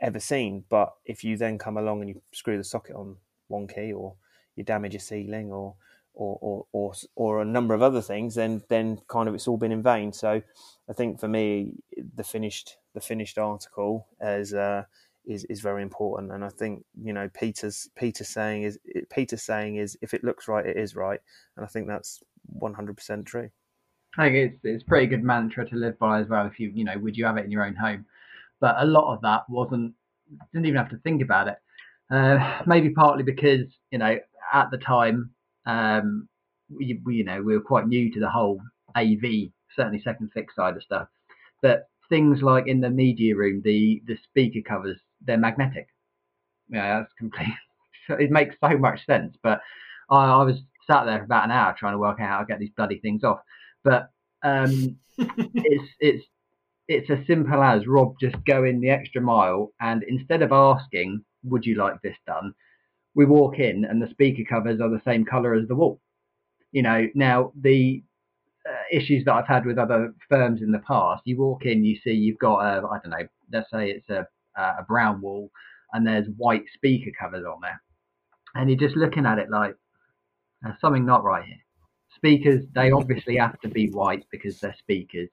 [0.02, 0.64] ever seen.
[0.70, 3.18] But if you then come along and you screw the socket on
[3.50, 4.16] one key, or
[4.56, 5.76] you damage a ceiling, or
[6.14, 9.58] or, or or or a number of other things, then then kind of it's all
[9.58, 10.14] been in vain.
[10.14, 10.42] So
[10.90, 11.74] I think for me,
[12.16, 14.84] the finished the finished article is uh,
[15.26, 19.78] is is very important, and I think you know Peter's Peter's saying is Peter's saying
[19.78, 21.20] is if it looks right, it is right,
[21.58, 23.50] and I think that's one hundred percent true.
[24.18, 26.46] I think it's it's pretty good mantra to live by as well.
[26.46, 28.06] If you you know, would you have it in your own home?
[28.64, 29.94] but a lot of that wasn't
[30.54, 31.58] didn't even have to think about it.
[32.10, 34.18] Uh, maybe partly because you know
[34.54, 35.30] at the time
[35.66, 36.28] um,
[36.70, 38.60] we, we, you know we were quite new to the whole
[38.96, 41.08] AV certainly second fix side of stuff.
[41.62, 45.88] But things like in the media room, the the speaker covers they're magnetic.
[46.70, 47.54] Yeah, that's complete.
[48.10, 49.36] it makes so much sense.
[49.42, 49.62] But
[50.10, 50.58] I, I, was
[50.90, 53.00] sat there for about an hour trying to work out how to get these bloody
[53.00, 53.40] things off.
[53.84, 54.10] But
[54.44, 56.26] um, it's it's
[56.88, 61.66] it's as simple as Rob just going the extra mile and instead of asking, would
[61.66, 62.54] you like this done?
[63.16, 66.02] We walk in and the speaker covers are the same color as the wall.
[66.72, 68.04] You know, now the
[68.68, 71.98] uh, issues that I've had with other firms in the past, you walk in, you
[72.04, 74.26] see you've got a, I don't know, let's say it's a,
[74.58, 75.52] a brown wall
[75.94, 77.82] and there's white speaker covers on there.
[78.56, 79.76] And you're just looking at it like,
[80.62, 81.58] there's something not right here.
[82.16, 85.30] Speakers, they obviously have to be white because they're speakers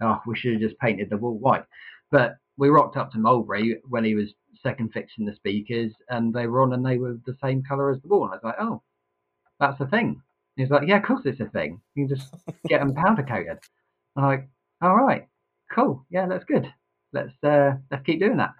[0.00, 1.64] oh, we should have just painted the wall white.
[2.10, 4.32] But we rocked up to Mulberry when he was
[4.68, 8.00] second fixing the speakers, and they were on and they were the same colour as
[8.02, 8.24] the wall.
[8.24, 8.82] And I was like, oh,
[9.60, 10.20] that's a thing.
[10.56, 11.80] He's like, yeah, of course it's a thing.
[11.94, 12.34] You can just
[12.68, 13.58] get them powder coated.
[14.16, 14.48] I'm like,
[14.82, 15.26] all right,
[15.72, 16.72] cool, yeah, that's good.
[17.12, 18.50] Let's uh, let's keep doing that.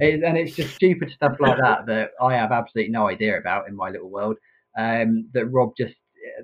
[0.00, 3.68] It, and it's just stupid stuff like that that I have absolutely no idea about
[3.68, 4.36] in my little world.
[4.76, 5.94] Um, that Rob just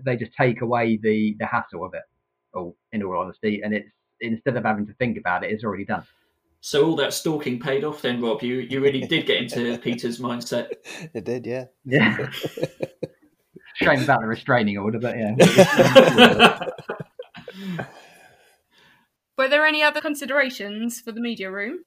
[0.04, 2.02] they just take away the the hassle of it.
[2.54, 5.84] All in all honesty, and it's instead of having to think about it, it's already
[5.84, 6.04] done.
[6.60, 8.42] So all that stalking paid off then, Rob.
[8.42, 10.72] You you really did get into Peter's mindset.
[11.14, 11.66] It did, yeah.
[11.84, 12.30] Yeah.
[13.76, 15.34] Shame about the restraining order, but yeah.
[19.38, 21.84] Were there any other considerations for the media room?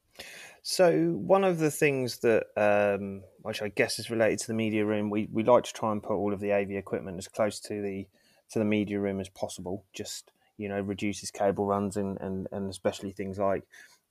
[0.64, 4.86] So one of the things that, um, which I guess is related to the media
[4.86, 7.60] room, we, we like to try and put all of the AV equipment as close
[7.62, 8.08] to the
[8.50, 12.70] to the media room as possible, just you know reduces cable runs and and, and
[12.70, 13.64] especially things like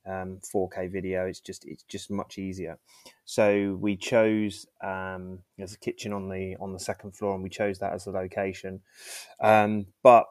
[0.06, 1.26] um, 4K video.
[1.26, 2.78] It's just it's just much easier.
[3.24, 7.50] So we chose um, there's a kitchen on the on the second floor, and we
[7.50, 8.80] chose that as the location.
[9.40, 10.26] Um, but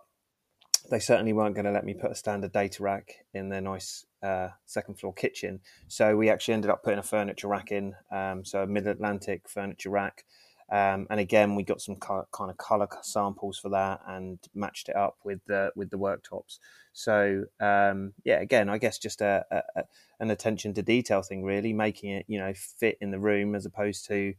[0.89, 4.05] they certainly weren't going to let me put a standard data rack in their nice
[4.23, 5.61] uh, second floor kitchen.
[5.87, 9.47] So we actually ended up putting a furniture rack in, um, so a mid Atlantic
[9.47, 10.25] furniture rack
[10.71, 14.95] um, and again, we got some kind of color samples for that and matched it
[14.95, 16.59] up with the with the worktops.
[16.93, 19.83] So um, yeah, again, I guess just a, a,
[20.21, 23.65] an attention to detail thing, really, making it you know fit in the room as
[23.65, 24.33] opposed to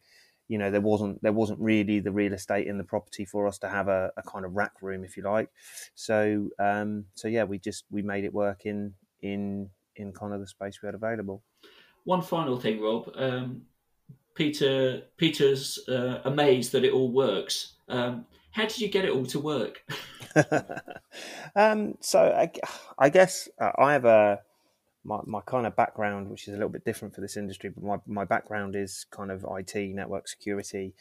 [0.49, 3.59] you know there wasn't there wasn't really the real estate in the property for us
[3.59, 5.51] to have a, a kind of rack room, if you like.
[5.95, 10.41] So um, so yeah, we just we made it work in in in kind of
[10.41, 11.43] the space we had available.
[12.05, 13.13] One final thing, Rob.
[13.15, 13.63] Um,
[14.35, 17.75] Peter Peter's uh, amazed that it all works.
[17.89, 19.85] Um, how did you get it all to work?
[21.57, 22.51] um, so I,
[22.99, 24.41] I guess uh, I have a
[25.05, 27.83] my, my kind of background, which is a little bit different for this industry, but
[27.83, 30.95] my, my background is kind of IT, network security,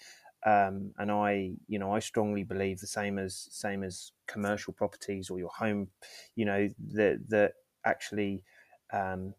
[0.45, 5.29] um, and I, you know, I strongly believe the same as same as commercial properties
[5.29, 5.89] or your home,
[6.36, 7.53] you know, that that
[7.86, 8.43] actually
[8.91, 9.34] um,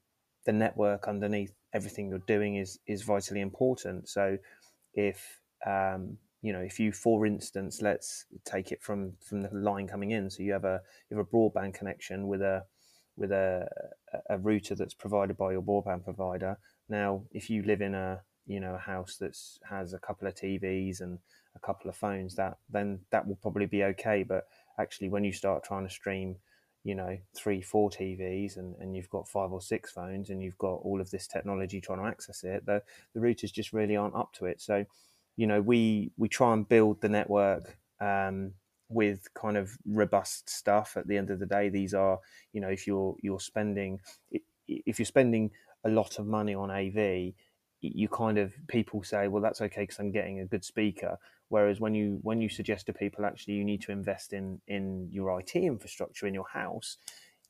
[0.45, 4.09] the network underneath everything you're doing is is vitally important.
[4.09, 4.39] So
[4.95, 9.87] if um, you know, if you, for instance, let's take it from from the line
[9.87, 10.29] coming in.
[10.29, 12.65] So you have a you have a broadband connection with a
[13.17, 13.69] with a
[14.29, 16.59] a router that's provided by your broadband provider.
[16.89, 20.35] Now, if you live in a you know a house that's has a couple of
[20.35, 21.19] TVs and
[21.55, 24.25] a couple of phones, that then that will probably be okay.
[24.25, 24.49] But
[24.81, 26.37] actually, when you start trying to stream,
[26.85, 30.59] you know, three, four TVs and, and you've got five or six phones and you've
[30.59, 32.83] got all of this technology trying to access it, the
[33.15, 34.61] the routers just really aren't up to it.
[34.61, 34.85] So,
[35.37, 37.77] you know, we we try and build the network.
[38.01, 38.55] Um,
[38.89, 42.19] with kind of robust stuff at the end of the day these are
[42.53, 43.99] you know if you're you're spending
[44.69, 45.51] if you're spending
[45.85, 47.33] a lot of money on AV
[47.81, 51.19] you kind of people say well that's okay because I'm getting a good speaker
[51.53, 55.09] whereas when you when you suggest to people actually you need to invest in in
[55.11, 56.97] your IT infrastructure in your house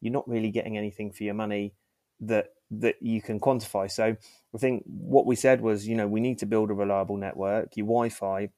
[0.01, 1.73] you're not really getting anything for your money
[2.21, 3.91] that that you can quantify.
[3.91, 4.17] So
[4.55, 7.77] I think what we said was you know we need to build a reliable network.
[7.77, 8.49] Your Wi-Fi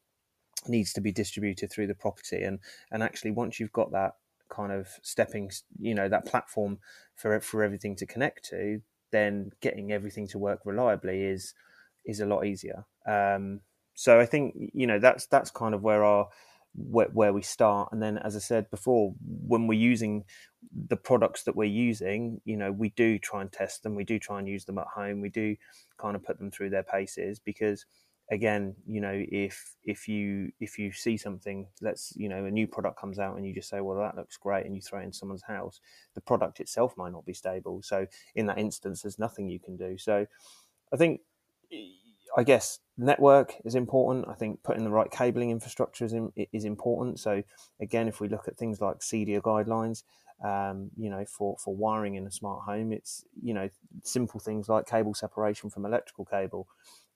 [0.66, 2.42] needs to be distributed through the property.
[2.42, 2.59] And
[2.90, 4.14] and actually once you've got that
[4.49, 6.78] kind of stepping you know that platform
[7.16, 8.80] for for everything to connect to
[9.11, 11.55] then getting everything to work reliably is
[12.05, 12.84] is a lot easier.
[13.07, 13.61] Um,
[13.95, 16.28] so i think you know that's that's kind of where our
[16.76, 17.90] where, where we start.
[17.92, 19.14] And then as i said before
[19.47, 20.24] when we're using
[20.88, 23.95] the products that we're using you know we do try and test them.
[23.95, 25.20] We do try and use them at home.
[25.20, 25.57] We do
[25.99, 27.86] kind of put them through their paces because
[28.30, 32.66] again you know if if you if you see something let's you know a new
[32.66, 35.05] product comes out and you just say well that looks great and you throw it
[35.05, 35.78] in someone's house
[36.14, 37.82] the product itself might not be stable.
[37.82, 39.97] So in that instance there's nothing you can do.
[39.99, 40.26] So
[40.92, 41.20] i think
[42.37, 46.64] i guess network is important i think putting the right cabling infrastructure is, in, is
[46.64, 47.43] important so
[47.80, 50.03] again if we look at things like CEDIA guidelines
[50.45, 53.68] um, you know for for wiring in a smart home it's you know
[54.03, 56.66] simple things like cable separation from electrical cable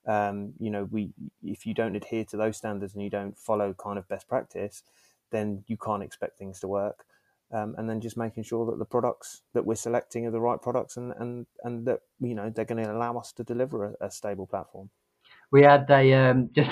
[0.07, 1.11] um, you know, we
[1.43, 4.83] if you don't adhere to those standards and you don't follow kind of best practice,
[5.31, 7.05] then you can't expect things to work.
[7.51, 10.61] Um, and then just making sure that the products that we're selecting are the right
[10.61, 14.05] products and and and that you know they're going to allow us to deliver a,
[14.07, 14.89] a stable platform.
[15.51, 16.71] We had a um, just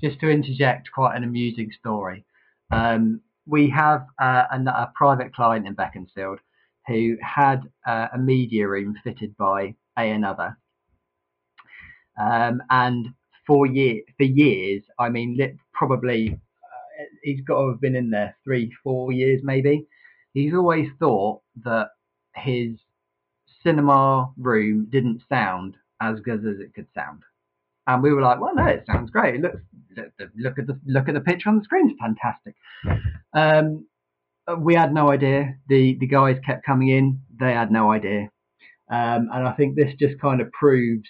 [0.00, 2.24] just to interject quite an amusing story.
[2.70, 6.38] Um, we have uh, a, a, private client in Beaconsfield
[6.86, 10.56] who had uh, a media room fitted by a another
[12.20, 13.08] um, and
[13.46, 15.38] for year for years, I mean,
[15.72, 19.86] probably uh, he's got to have been in there three, four years maybe.
[20.34, 21.90] He's always thought that
[22.36, 22.76] his
[23.62, 27.22] cinema room didn't sound as good as it could sound.
[27.94, 29.34] And we were like, well, no, it sounds great.
[29.34, 29.60] It looks,
[30.36, 32.54] look at the look at the picture on the screen; it's fantastic.
[33.32, 33.86] Um,
[34.58, 35.56] we had no idea.
[35.68, 38.30] The the guys kept coming in; they had no idea.
[38.88, 41.08] Um, and I think this just kind of proves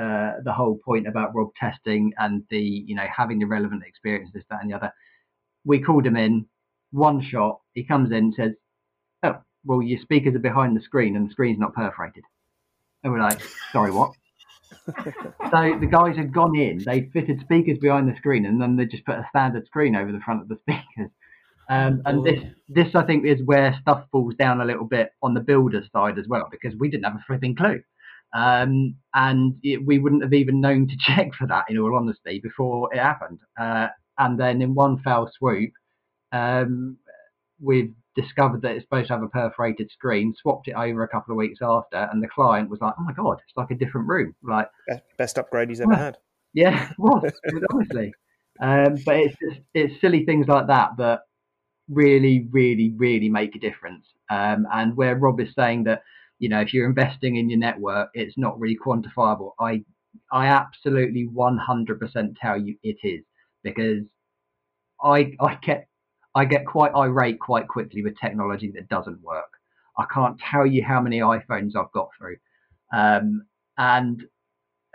[0.00, 4.30] uh, the whole point about Rob testing and the you know having the relevant experience,
[4.32, 4.92] this, that, and the other.
[5.66, 6.46] We called him in,
[6.90, 7.60] one shot.
[7.74, 8.52] He comes in, and says,
[9.22, 12.24] "Oh, well, your speakers are behind the screen and the screen's not perforated."
[13.02, 14.14] And we're like, "Sorry, what?"
[14.86, 18.86] So the guys had gone in, they fitted speakers behind the screen, and then they
[18.86, 21.10] just put a standard screen over the front of the speakers.
[21.70, 25.32] Um, and this, this I think, is where stuff falls down a little bit on
[25.32, 27.80] the builder's side as well, because we didn't have a flipping clue.
[28.34, 32.40] Um, and it, we wouldn't have even known to check for that, in all honesty,
[32.42, 33.38] before it happened.
[33.58, 33.88] Uh,
[34.18, 35.72] and then in one fell swoop,
[36.32, 36.98] um,
[37.60, 41.32] we've discovered that it's supposed to have a perforated screen, swapped it over a couple
[41.32, 44.08] of weeks after, and the client was like, "Oh my god, it's like a different
[44.08, 44.68] room." Like
[45.18, 46.18] best upgrade he's ever had.
[46.52, 47.32] Yeah, it was,
[47.72, 48.14] honestly.
[48.60, 51.20] Um, but it's just, it's silly things like that that
[51.88, 54.06] really, really, really make a difference.
[54.30, 56.02] Um, and where Rob is saying that
[56.38, 59.52] you know, if you're investing in your network, it's not really quantifiable.
[59.60, 59.84] I
[60.32, 63.24] I absolutely 100% tell you it is
[63.62, 64.02] because
[65.02, 65.88] I I get
[66.34, 69.50] I get quite irate quite quickly with technology that doesn't work.
[69.98, 72.36] I can't tell you how many iPhones I've got through,
[72.92, 73.46] um,
[73.78, 74.22] and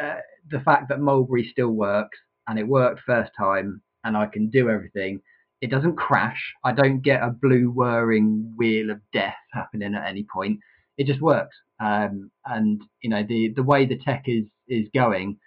[0.01, 0.19] uh,
[0.51, 2.17] the fact that Mulberry still works
[2.47, 5.21] and it worked first time and I can do everything.
[5.61, 6.41] It doesn't crash.
[6.63, 10.59] I don't get a blue whirring wheel of death happening at any point
[10.99, 11.55] it just works.
[11.79, 15.39] Um, and you know the the way the tech is is going,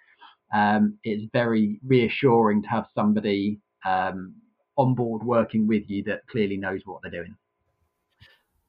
[0.53, 4.33] um, it's very reassuring to have somebody um,
[4.77, 7.35] on board working with you that clearly knows what they're doing.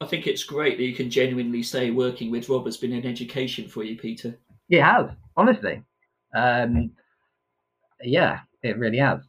[0.00, 3.06] I think it's great that you can genuinely say working with Rob has been an
[3.06, 4.38] education for you, Peter.
[4.68, 5.82] It has, honestly.
[6.34, 6.90] Um,
[8.02, 9.20] yeah, it really has.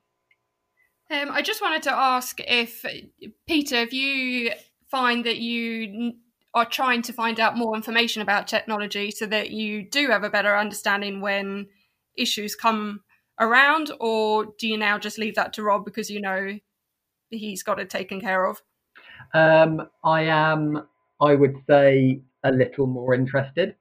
[1.12, 2.84] Um, I just wanted to ask if
[3.48, 4.52] Peter, if you
[4.90, 6.14] find that you
[6.54, 10.30] are trying to find out more information about technology so that you do have a
[10.30, 11.68] better understanding when
[12.18, 13.02] issues come
[13.40, 16.58] around, or do you now just leave that to Rob because you know
[17.38, 18.62] he's got it taken care of?
[19.34, 20.88] Um, I am,
[21.22, 23.76] I would say, a little more interested.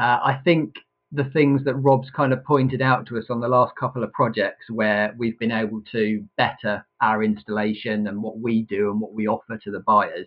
[0.00, 0.74] Uh, I think
[1.12, 4.12] the things that Rob's kind of pointed out to us on the last couple of
[4.12, 9.14] projects where we've been able to better our installation and what we do and what
[9.14, 10.26] we offer to the buyers.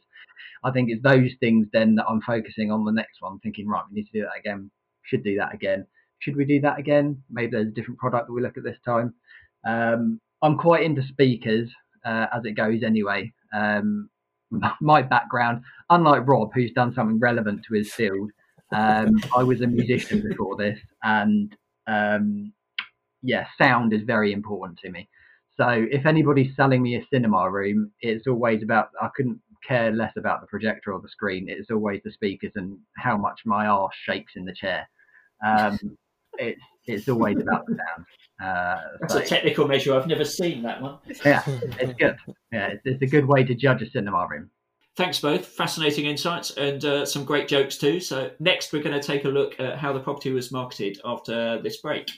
[0.63, 3.83] I think it's those things then that I'm focusing on the next one, thinking, right,
[3.89, 4.71] we need to do that again,
[5.03, 5.85] should do that again.
[6.19, 7.21] Should we do that again?
[7.29, 9.13] Maybe there's a different product that we look at this time.
[9.67, 11.69] Um, I'm quite into speakers
[12.07, 13.31] uh, as it goes anyway.
[13.53, 14.09] Um,
[14.81, 18.31] my background, unlike Rob, who's done something relevant to his field,
[18.71, 21.55] um, I was a musician before this, and
[21.87, 22.53] um,
[23.21, 25.07] yeah, sound is very important to me.
[25.55, 30.13] So if anybody's selling me a cinema room, it's always about I couldn't care less
[30.15, 31.47] about the projector or the screen.
[31.49, 34.87] It's always the speakers and how much my arse shakes in the chair.
[35.45, 35.97] Um,
[36.37, 38.05] it's it's always about the sound.
[38.39, 39.95] Uh, That's so, a technical measure.
[39.95, 40.99] I've never seen that one.
[41.25, 42.17] Yeah, it's good.
[42.51, 44.49] Yeah, it's, it's a good way to judge a cinema room.
[44.95, 45.45] Thanks both.
[45.45, 47.99] Fascinating insights and uh, some great jokes too.
[47.99, 51.61] So, next, we're going to take a look at how the property was marketed after
[51.61, 52.09] this break.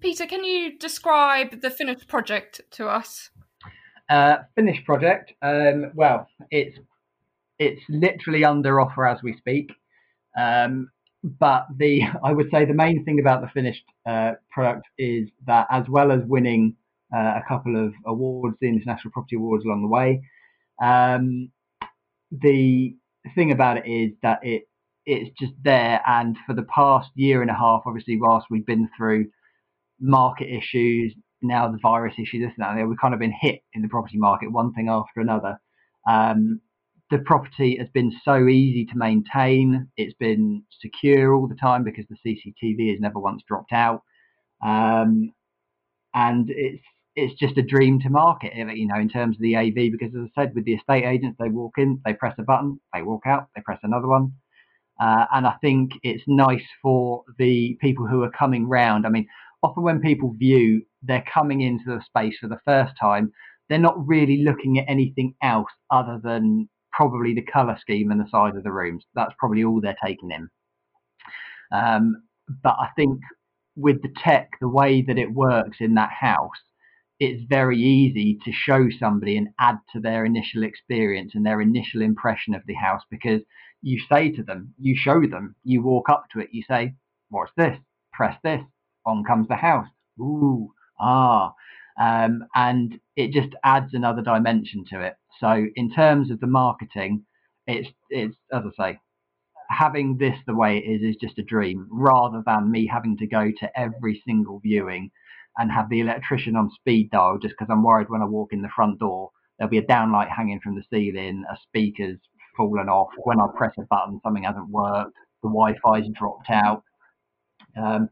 [0.00, 3.30] Peter, can you describe the finished project to us?
[4.08, 5.32] Uh, finished project.
[5.42, 6.78] Um, well, it's
[7.58, 9.72] it's literally under offer as we speak.
[10.38, 10.90] Um,
[11.22, 15.66] but the I would say the main thing about the finished uh, product is that
[15.70, 16.76] as well as winning
[17.14, 20.22] uh, a couple of awards, the International Property Awards along the way,
[20.82, 21.50] um,
[22.30, 22.96] the
[23.34, 24.64] thing about it is that it
[25.06, 26.02] it's just there.
[26.06, 29.26] And for the past year and a half, obviously, whilst we've been through
[30.00, 33.82] market issues, now the virus issue, this and that, we've kind of been hit in
[33.82, 35.60] the property market, one thing after another.
[36.08, 36.60] Um,
[37.10, 39.88] the property has been so easy to maintain.
[39.96, 44.02] It's been secure all the time because the CCTV has never once dropped out,
[44.64, 45.32] um,
[46.14, 46.82] and it's
[47.16, 48.54] it's just a dream to market.
[48.54, 51.36] You know, in terms of the AV, because as I said, with the estate agents,
[51.40, 54.32] they walk in, they press a button, they walk out, they press another one,
[55.00, 59.06] uh, and I think it's nice for the people who are coming round.
[59.06, 59.26] I mean,
[59.62, 63.32] often when people view, they're coming into the space for the first time.
[63.68, 68.28] They're not really looking at anything else other than probably the color scheme and the
[68.30, 69.04] size of the rooms.
[69.14, 70.48] That's probably all they're taking in.
[71.72, 72.22] Um,
[72.62, 73.20] but I think
[73.76, 76.50] with the tech, the way that it works in that house,
[77.18, 82.02] it's very easy to show somebody and add to their initial experience and their initial
[82.02, 83.40] impression of the house because
[83.82, 86.94] you say to them, you show them, you walk up to it, you say,
[87.28, 87.76] What's this?
[88.12, 88.60] Press this.
[89.04, 89.88] On comes the house.
[90.20, 90.70] Ooh,
[91.00, 91.52] ah.
[92.00, 95.16] Um, and it just adds another dimension to it.
[95.40, 97.24] So in terms of the marketing,
[97.66, 98.98] it's it's as I say,
[99.70, 103.26] having this the way it is is just a dream, rather than me having to
[103.26, 105.10] go to every single viewing
[105.58, 108.62] and have the electrician on speed dial just because I'm worried when I walk in
[108.62, 112.18] the front door there'll be a downlight hanging from the ceiling, a speaker's
[112.56, 113.10] fallen off.
[113.24, 115.12] When I press a button, something hasn't worked.
[115.42, 116.82] The Wi-Fi's dropped out.
[117.76, 118.08] Um,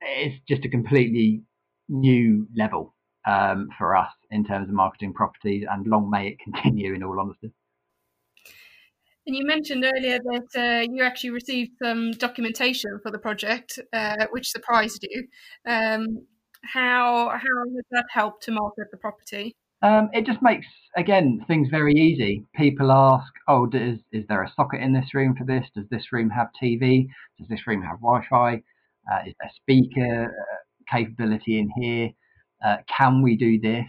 [0.00, 1.42] it's just a completely
[1.88, 2.94] new level
[3.26, 6.94] um, for us in terms of marketing properties, and long may it continue.
[6.94, 7.52] In all honesty.
[9.26, 14.26] And you mentioned earlier that uh, you actually received some documentation for the project, uh,
[14.30, 15.28] which surprised you.
[15.64, 16.26] Um,
[16.64, 19.54] how how has that helped to market the property?
[19.82, 20.66] Um, it just makes
[20.96, 22.44] again things very easy.
[22.56, 25.66] People ask, "Oh, does, is there a socket in this room for this?
[25.74, 27.06] Does this room have TV?
[27.38, 28.54] Does this room have Wi-Fi?
[28.54, 32.10] Uh, is there speaker uh, capability in here?
[32.64, 33.86] Uh, can we do this?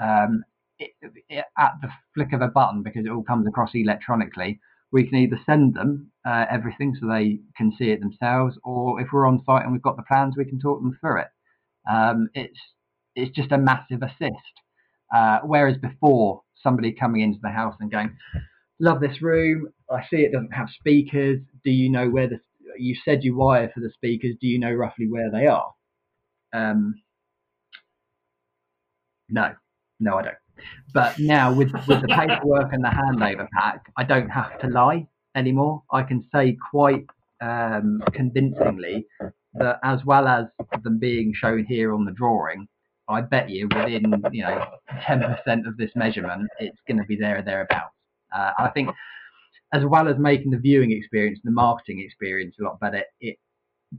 [0.00, 0.42] Um,
[0.78, 0.90] it,
[1.28, 4.60] it, at the flick of a button, because it all comes across electronically,
[4.92, 9.08] we can either send them uh, everything so they can see it themselves, or if
[9.12, 11.28] we're on site and we've got the plans, we can talk them through it.
[11.90, 12.58] Um, it's
[13.14, 14.54] it's just a massive assist.
[15.14, 18.16] Uh, whereas before, somebody coming into the house and going,
[18.80, 19.68] "Love this room.
[19.90, 21.40] I see it doesn't have speakers.
[21.64, 22.40] Do you know where the
[22.78, 24.36] you said you wire for the speakers?
[24.40, 25.72] Do you know roughly where they are?"
[26.52, 26.94] Um,
[29.28, 29.54] no,
[30.00, 30.36] no, I don't.
[30.94, 35.06] But now with with the paperwork and the handover pack, I don't have to lie
[35.34, 35.82] anymore.
[35.92, 37.06] I can say quite
[37.40, 39.06] um, convincingly
[39.54, 40.46] that as well as
[40.82, 42.68] them being shown here on the drawing,
[43.08, 44.64] I bet you within you know
[45.02, 47.94] ten percent of this measurement, it's going to be there or thereabouts.
[48.34, 48.90] Uh, I think
[49.72, 53.36] as well as making the viewing experience, and the marketing experience a lot better, it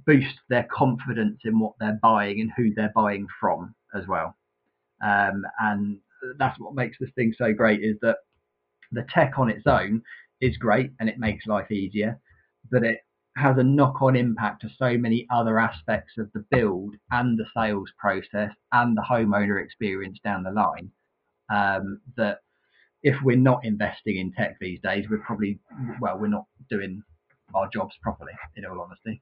[0.06, 4.36] boosts their confidence in what they're buying and who they're buying from as well.
[5.04, 6.00] Um, and
[6.38, 8.18] that's what makes this thing so great is that
[8.92, 10.02] the tech on its own
[10.42, 12.20] is great and it makes life easier,
[12.72, 13.00] but it
[13.36, 17.92] has a knock-on impact to so many other aspects of the build and the sales
[18.00, 20.90] process and the homeowner experience down the line
[21.54, 22.40] um, that
[23.04, 25.60] if we're not investing in tech these days, we're probably
[26.02, 27.02] well, we're not doing
[27.54, 28.34] our jobs properly.
[28.56, 29.22] In all honesty,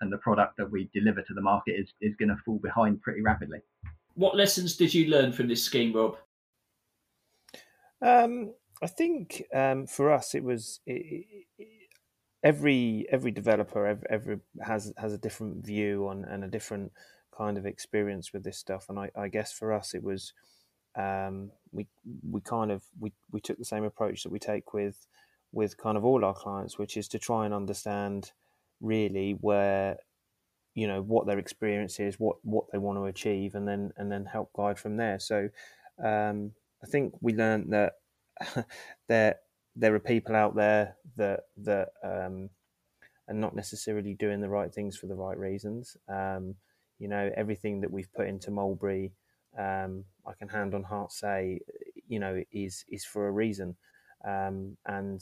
[0.00, 3.02] and the product that we deliver to the market is is going to fall behind
[3.02, 3.58] pretty rapidly.
[4.14, 6.16] What lessons did you learn from this scheme, Rob?
[8.02, 8.52] Um,
[8.82, 11.26] I think um, for us, it was it,
[11.58, 11.66] it,
[12.42, 16.92] every every developer every, every, has has a different view on and a different
[17.36, 18.86] kind of experience with this stuff.
[18.88, 20.32] And I, I guess for us, it was
[20.96, 21.86] um, we
[22.28, 25.06] we kind of we, we took the same approach that we take with
[25.52, 28.32] with kind of all our clients, which is to try and understand
[28.80, 29.98] really where
[30.74, 34.10] you know what their experience is, what what they want to achieve, and then and
[34.10, 35.18] then help guide from there.
[35.18, 35.48] So
[36.02, 36.52] um,
[36.82, 37.94] I think we learned that
[39.08, 39.36] there
[39.76, 42.50] there are people out there that that um,
[43.28, 45.96] are not necessarily doing the right things for the right reasons.
[46.08, 46.56] Um,
[46.98, 49.12] you know, everything that we've put into Mulberry,
[49.58, 51.60] um, I can hand on heart say,
[52.08, 53.76] you know, is is for a reason,
[54.26, 55.20] um, and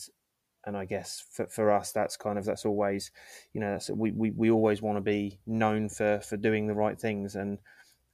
[0.69, 3.11] and I guess for, for us, that's kind of that's always,
[3.55, 6.75] you know, that's, we, we we always want to be known for for doing the
[6.75, 7.59] right things, and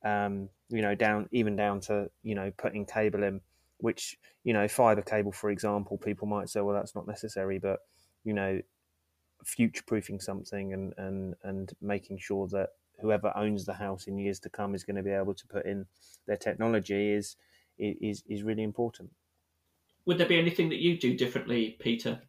[0.04, 3.40] um, you know, down even down to you know putting cable in
[3.78, 7.80] which you know fiber cable for example people might say well that's not necessary but
[8.22, 8.60] you know
[9.44, 14.38] future proofing something and and and making sure that whoever owns the house in years
[14.38, 15.84] to come is going to be able to put in
[16.26, 17.36] their technology is
[17.78, 19.10] is is really important.
[20.06, 22.20] Would there be anything that you do differently peter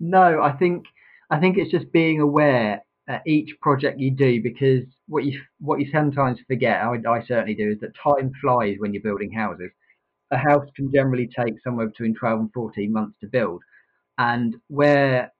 [0.00, 0.84] no i think
[1.30, 5.78] i think it's just being aware at each project you do because what you what
[5.78, 9.70] you sometimes forget I, I certainly do is that time flies when you're building houses
[10.34, 13.62] a house can generally take somewhere between 12 and 14 months to build.
[14.18, 15.32] And where,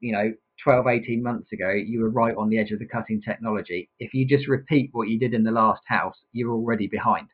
[0.00, 0.32] you know,
[0.62, 3.90] 12, 18 months ago, you were right on the edge of the cutting technology.
[3.98, 7.28] If you just repeat what you did in the last house, you're already behind.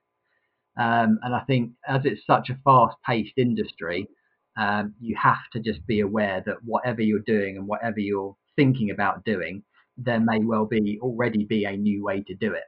[0.78, 4.09] Um, and I think as it's such a fast paced industry,
[4.57, 8.90] um, you have to just be aware that whatever you're doing and whatever you're thinking
[8.90, 9.62] about doing,
[9.96, 12.64] there may well be already be a new way to do it.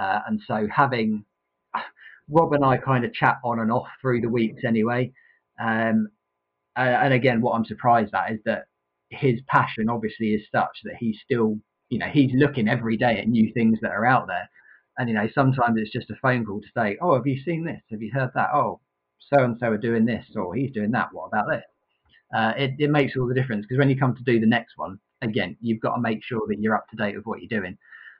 [0.00, 1.24] Uh, and so having
[2.30, 5.12] Rob and I kind of chat on and off through the weeks anyway.
[5.60, 6.08] Um,
[6.76, 8.66] and again, what I'm surprised at is that
[9.10, 11.58] his passion obviously is such that he's still,
[11.88, 14.48] you know, he's looking every day at new things that are out there.
[14.96, 17.64] And, you know, sometimes it's just a phone call to say, oh, have you seen
[17.64, 17.80] this?
[17.90, 18.50] Have you heard that?
[18.52, 18.80] Oh,
[19.18, 21.08] so and so are doing this or he's doing that.
[21.12, 21.64] What about this?
[22.34, 24.74] Uh, it, it makes all the difference because when you come to do the next
[24.76, 27.60] one, again, you've got to make sure that you're up to date with what you're
[27.60, 27.76] doing.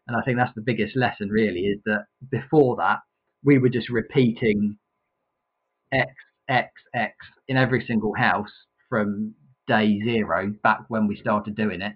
[0.06, 3.00] And I think that's the biggest lesson really is that before that,
[3.44, 4.78] we were just repeating
[5.92, 6.10] X,
[6.48, 7.14] X, X
[7.48, 8.50] in every single house
[8.88, 9.34] from
[9.66, 11.92] day zero back when we started doing it.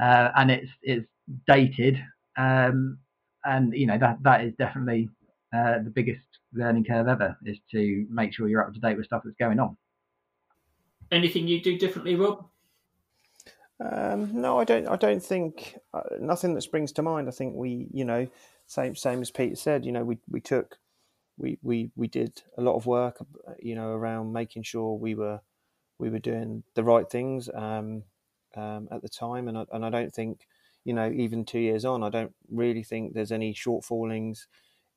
[0.00, 1.06] Uh, and it's it's
[1.46, 2.02] dated,
[2.38, 2.98] um,
[3.44, 5.08] and you know that that is definitely
[5.52, 9.06] uh, the biggest learning curve ever is to make sure you're up to date with
[9.06, 9.76] stuff that's going on.
[11.12, 12.46] Anything you do differently, Rob?
[13.80, 14.86] Um, no, I don't.
[14.86, 17.28] I don't think uh, nothing that springs to mind.
[17.28, 18.28] I think we, you know,
[18.66, 19.84] same same as Peter said.
[19.84, 20.78] You know, we we took
[21.38, 23.24] we we we did a lot of work,
[23.58, 25.40] you know, around making sure we were
[25.98, 28.02] we were doing the right things um,
[28.54, 30.46] um, at the time, and I, and I don't think,
[30.84, 34.46] you know, even two years on, I don't really think there's any shortfallings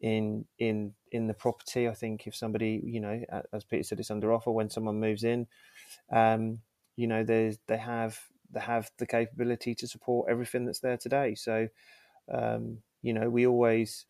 [0.04, 1.88] in in in the property.
[1.88, 3.22] I think if somebody, you know,
[3.54, 5.48] as Peter said, it's under offer when someone moves in,
[6.12, 6.60] um,
[6.98, 8.20] you know, there's they have
[8.52, 11.36] they have the capability to support everything that's there today.
[11.36, 11.70] So,
[12.32, 14.06] um, you know, we always,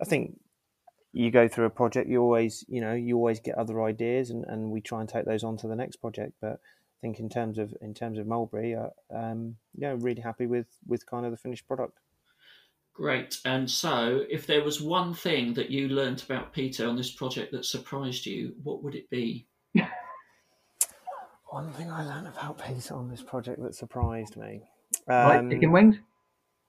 [0.00, 0.40] I think
[1.12, 4.44] you go through a project, you always, you know, you always get other ideas, and,
[4.46, 6.32] and we try and take those on to the next project.
[6.40, 10.46] But I think in terms of in terms of Mulberry, uh, um, yeah, really happy
[10.46, 11.98] with with kind of the finished product.
[12.96, 13.38] Great.
[13.44, 17.52] And so, if there was one thing that you learnt about Peter on this project
[17.52, 19.46] that surprised you, what would it be?
[21.50, 24.62] one thing I learned about Peter on this project that surprised me.
[25.08, 25.96] Um, like chicken wings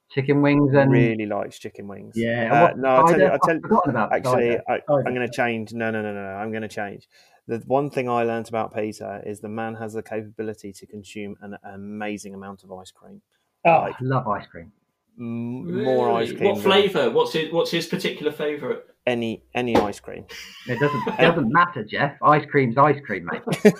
[0.10, 2.14] chicken wings and really likes chicken wings.
[2.16, 2.70] Yeah.
[2.72, 3.26] Uh, no, I'll tell you.
[3.26, 5.74] I'll tell, actually, I, am going to change.
[5.74, 6.20] No, no, no, no.
[6.20, 7.08] I'm going to change.
[7.48, 11.36] The one thing I learned about Peter is the man has the capability to consume
[11.42, 13.22] an amazing amount of ice cream.
[13.66, 14.72] Oh, like, I love ice cream.
[15.20, 15.84] M- really?
[15.84, 16.56] More ice cream.
[16.56, 17.10] What flavour?
[17.10, 18.84] What's his What's his particular favourite?
[19.06, 20.26] Any any ice cream.
[20.68, 22.22] It doesn't it doesn't matter, Jeff.
[22.22, 23.42] Ice cream's ice cream, mate.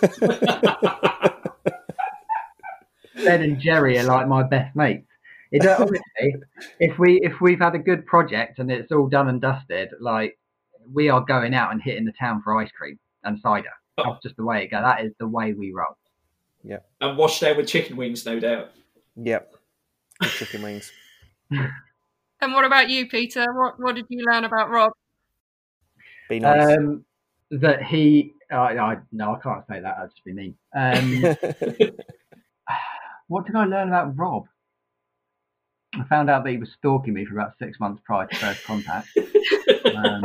[3.16, 5.08] ben and Jerry are like my best mates.
[5.52, 6.36] It honestly,
[6.80, 10.38] if we if we've had a good project and it's all done and dusted, like
[10.92, 13.70] we are going out and hitting the town for ice cream and cider.
[13.98, 14.04] Oh.
[14.12, 14.84] That's just the way it goes.
[14.84, 15.98] That is the way we roll.
[16.64, 16.80] Yeah.
[17.02, 18.72] And washed down with chicken wings, no doubt.
[19.16, 19.54] Yep.
[20.22, 20.92] With chicken wings.
[21.52, 23.46] And what about you, Peter?
[23.54, 24.92] What what did you learn about Rob?
[26.30, 26.78] Be nice.
[26.78, 27.06] Um,
[27.52, 29.96] that he I, I no, I can't say that.
[29.98, 30.56] That'd just be mean.
[30.76, 31.22] Um,
[33.28, 34.48] what did I learn about Rob?
[35.94, 38.64] I found out that he was stalking me for about six months prior to first
[38.66, 39.08] contact.
[39.86, 40.24] Um,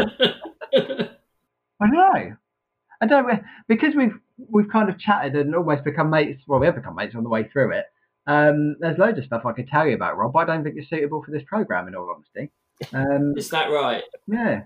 [1.81, 2.37] I don't know.
[3.01, 4.14] I don't because we've
[4.49, 6.43] we've kind of chatted and almost become mates.
[6.47, 7.87] Well, we have become mates on the way through it.
[8.27, 10.33] Um, there's loads of stuff I could tell you about Rob.
[10.33, 12.51] But I don't think you're suitable for this program, in all honesty.
[12.93, 14.03] Um, Is that right?
[14.27, 14.62] yeah,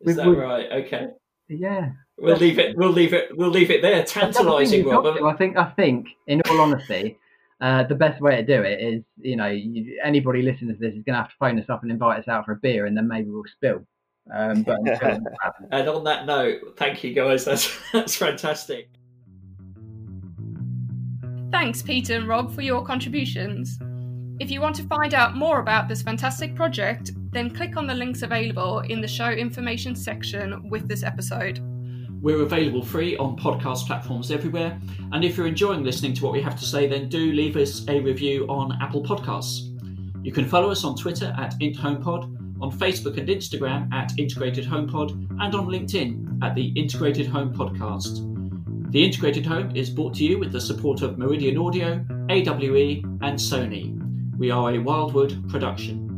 [0.00, 0.70] Is that we've- right?
[0.84, 1.08] Okay.
[1.48, 1.90] yeah.
[2.16, 2.76] We'll leave it.
[2.76, 3.36] We'll leave it.
[3.36, 4.04] We'll leave it there.
[4.04, 5.04] Tantalising, Rob.
[5.04, 5.56] I think.
[5.56, 6.06] I think.
[6.28, 7.18] In all honesty,
[7.60, 10.94] uh, the best way to do it is, you know, you, anybody listening to this
[10.94, 12.86] is going to have to phone us up and invite us out for a beer,
[12.86, 13.84] and then maybe we'll spill.
[14.32, 14.78] Um, but
[15.72, 17.44] And on that note, thank you guys.
[17.44, 18.88] That's that's fantastic.
[21.54, 23.78] Thanks, Peter and Rob, for your contributions.
[24.40, 27.94] If you want to find out more about this fantastic project, then click on the
[27.94, 31.60] links available in the show information section with this episode.
[32.20, 34.80] We're available free on podcast platforms everywhere.
[35.12, 37.86] And if you're enjoying listening to what we have to say, then do leave us
[37.86, 39.70] a review on Apple Podcasts.
[40.24, 45.12] You can follow us on Twitter at IntHomePod, on Facebook and Instagram at Integrated HomePod,
[45.40, 48.33] and on LinkedIn at the Integrated Home Podcast.
[48.94, 51.94] The Integrated Home is brought to you with the support of Meridian Audio,
[52.30, 53.90] AWE, and Sony.
[54.38, 56.16] We are a Wildwood production.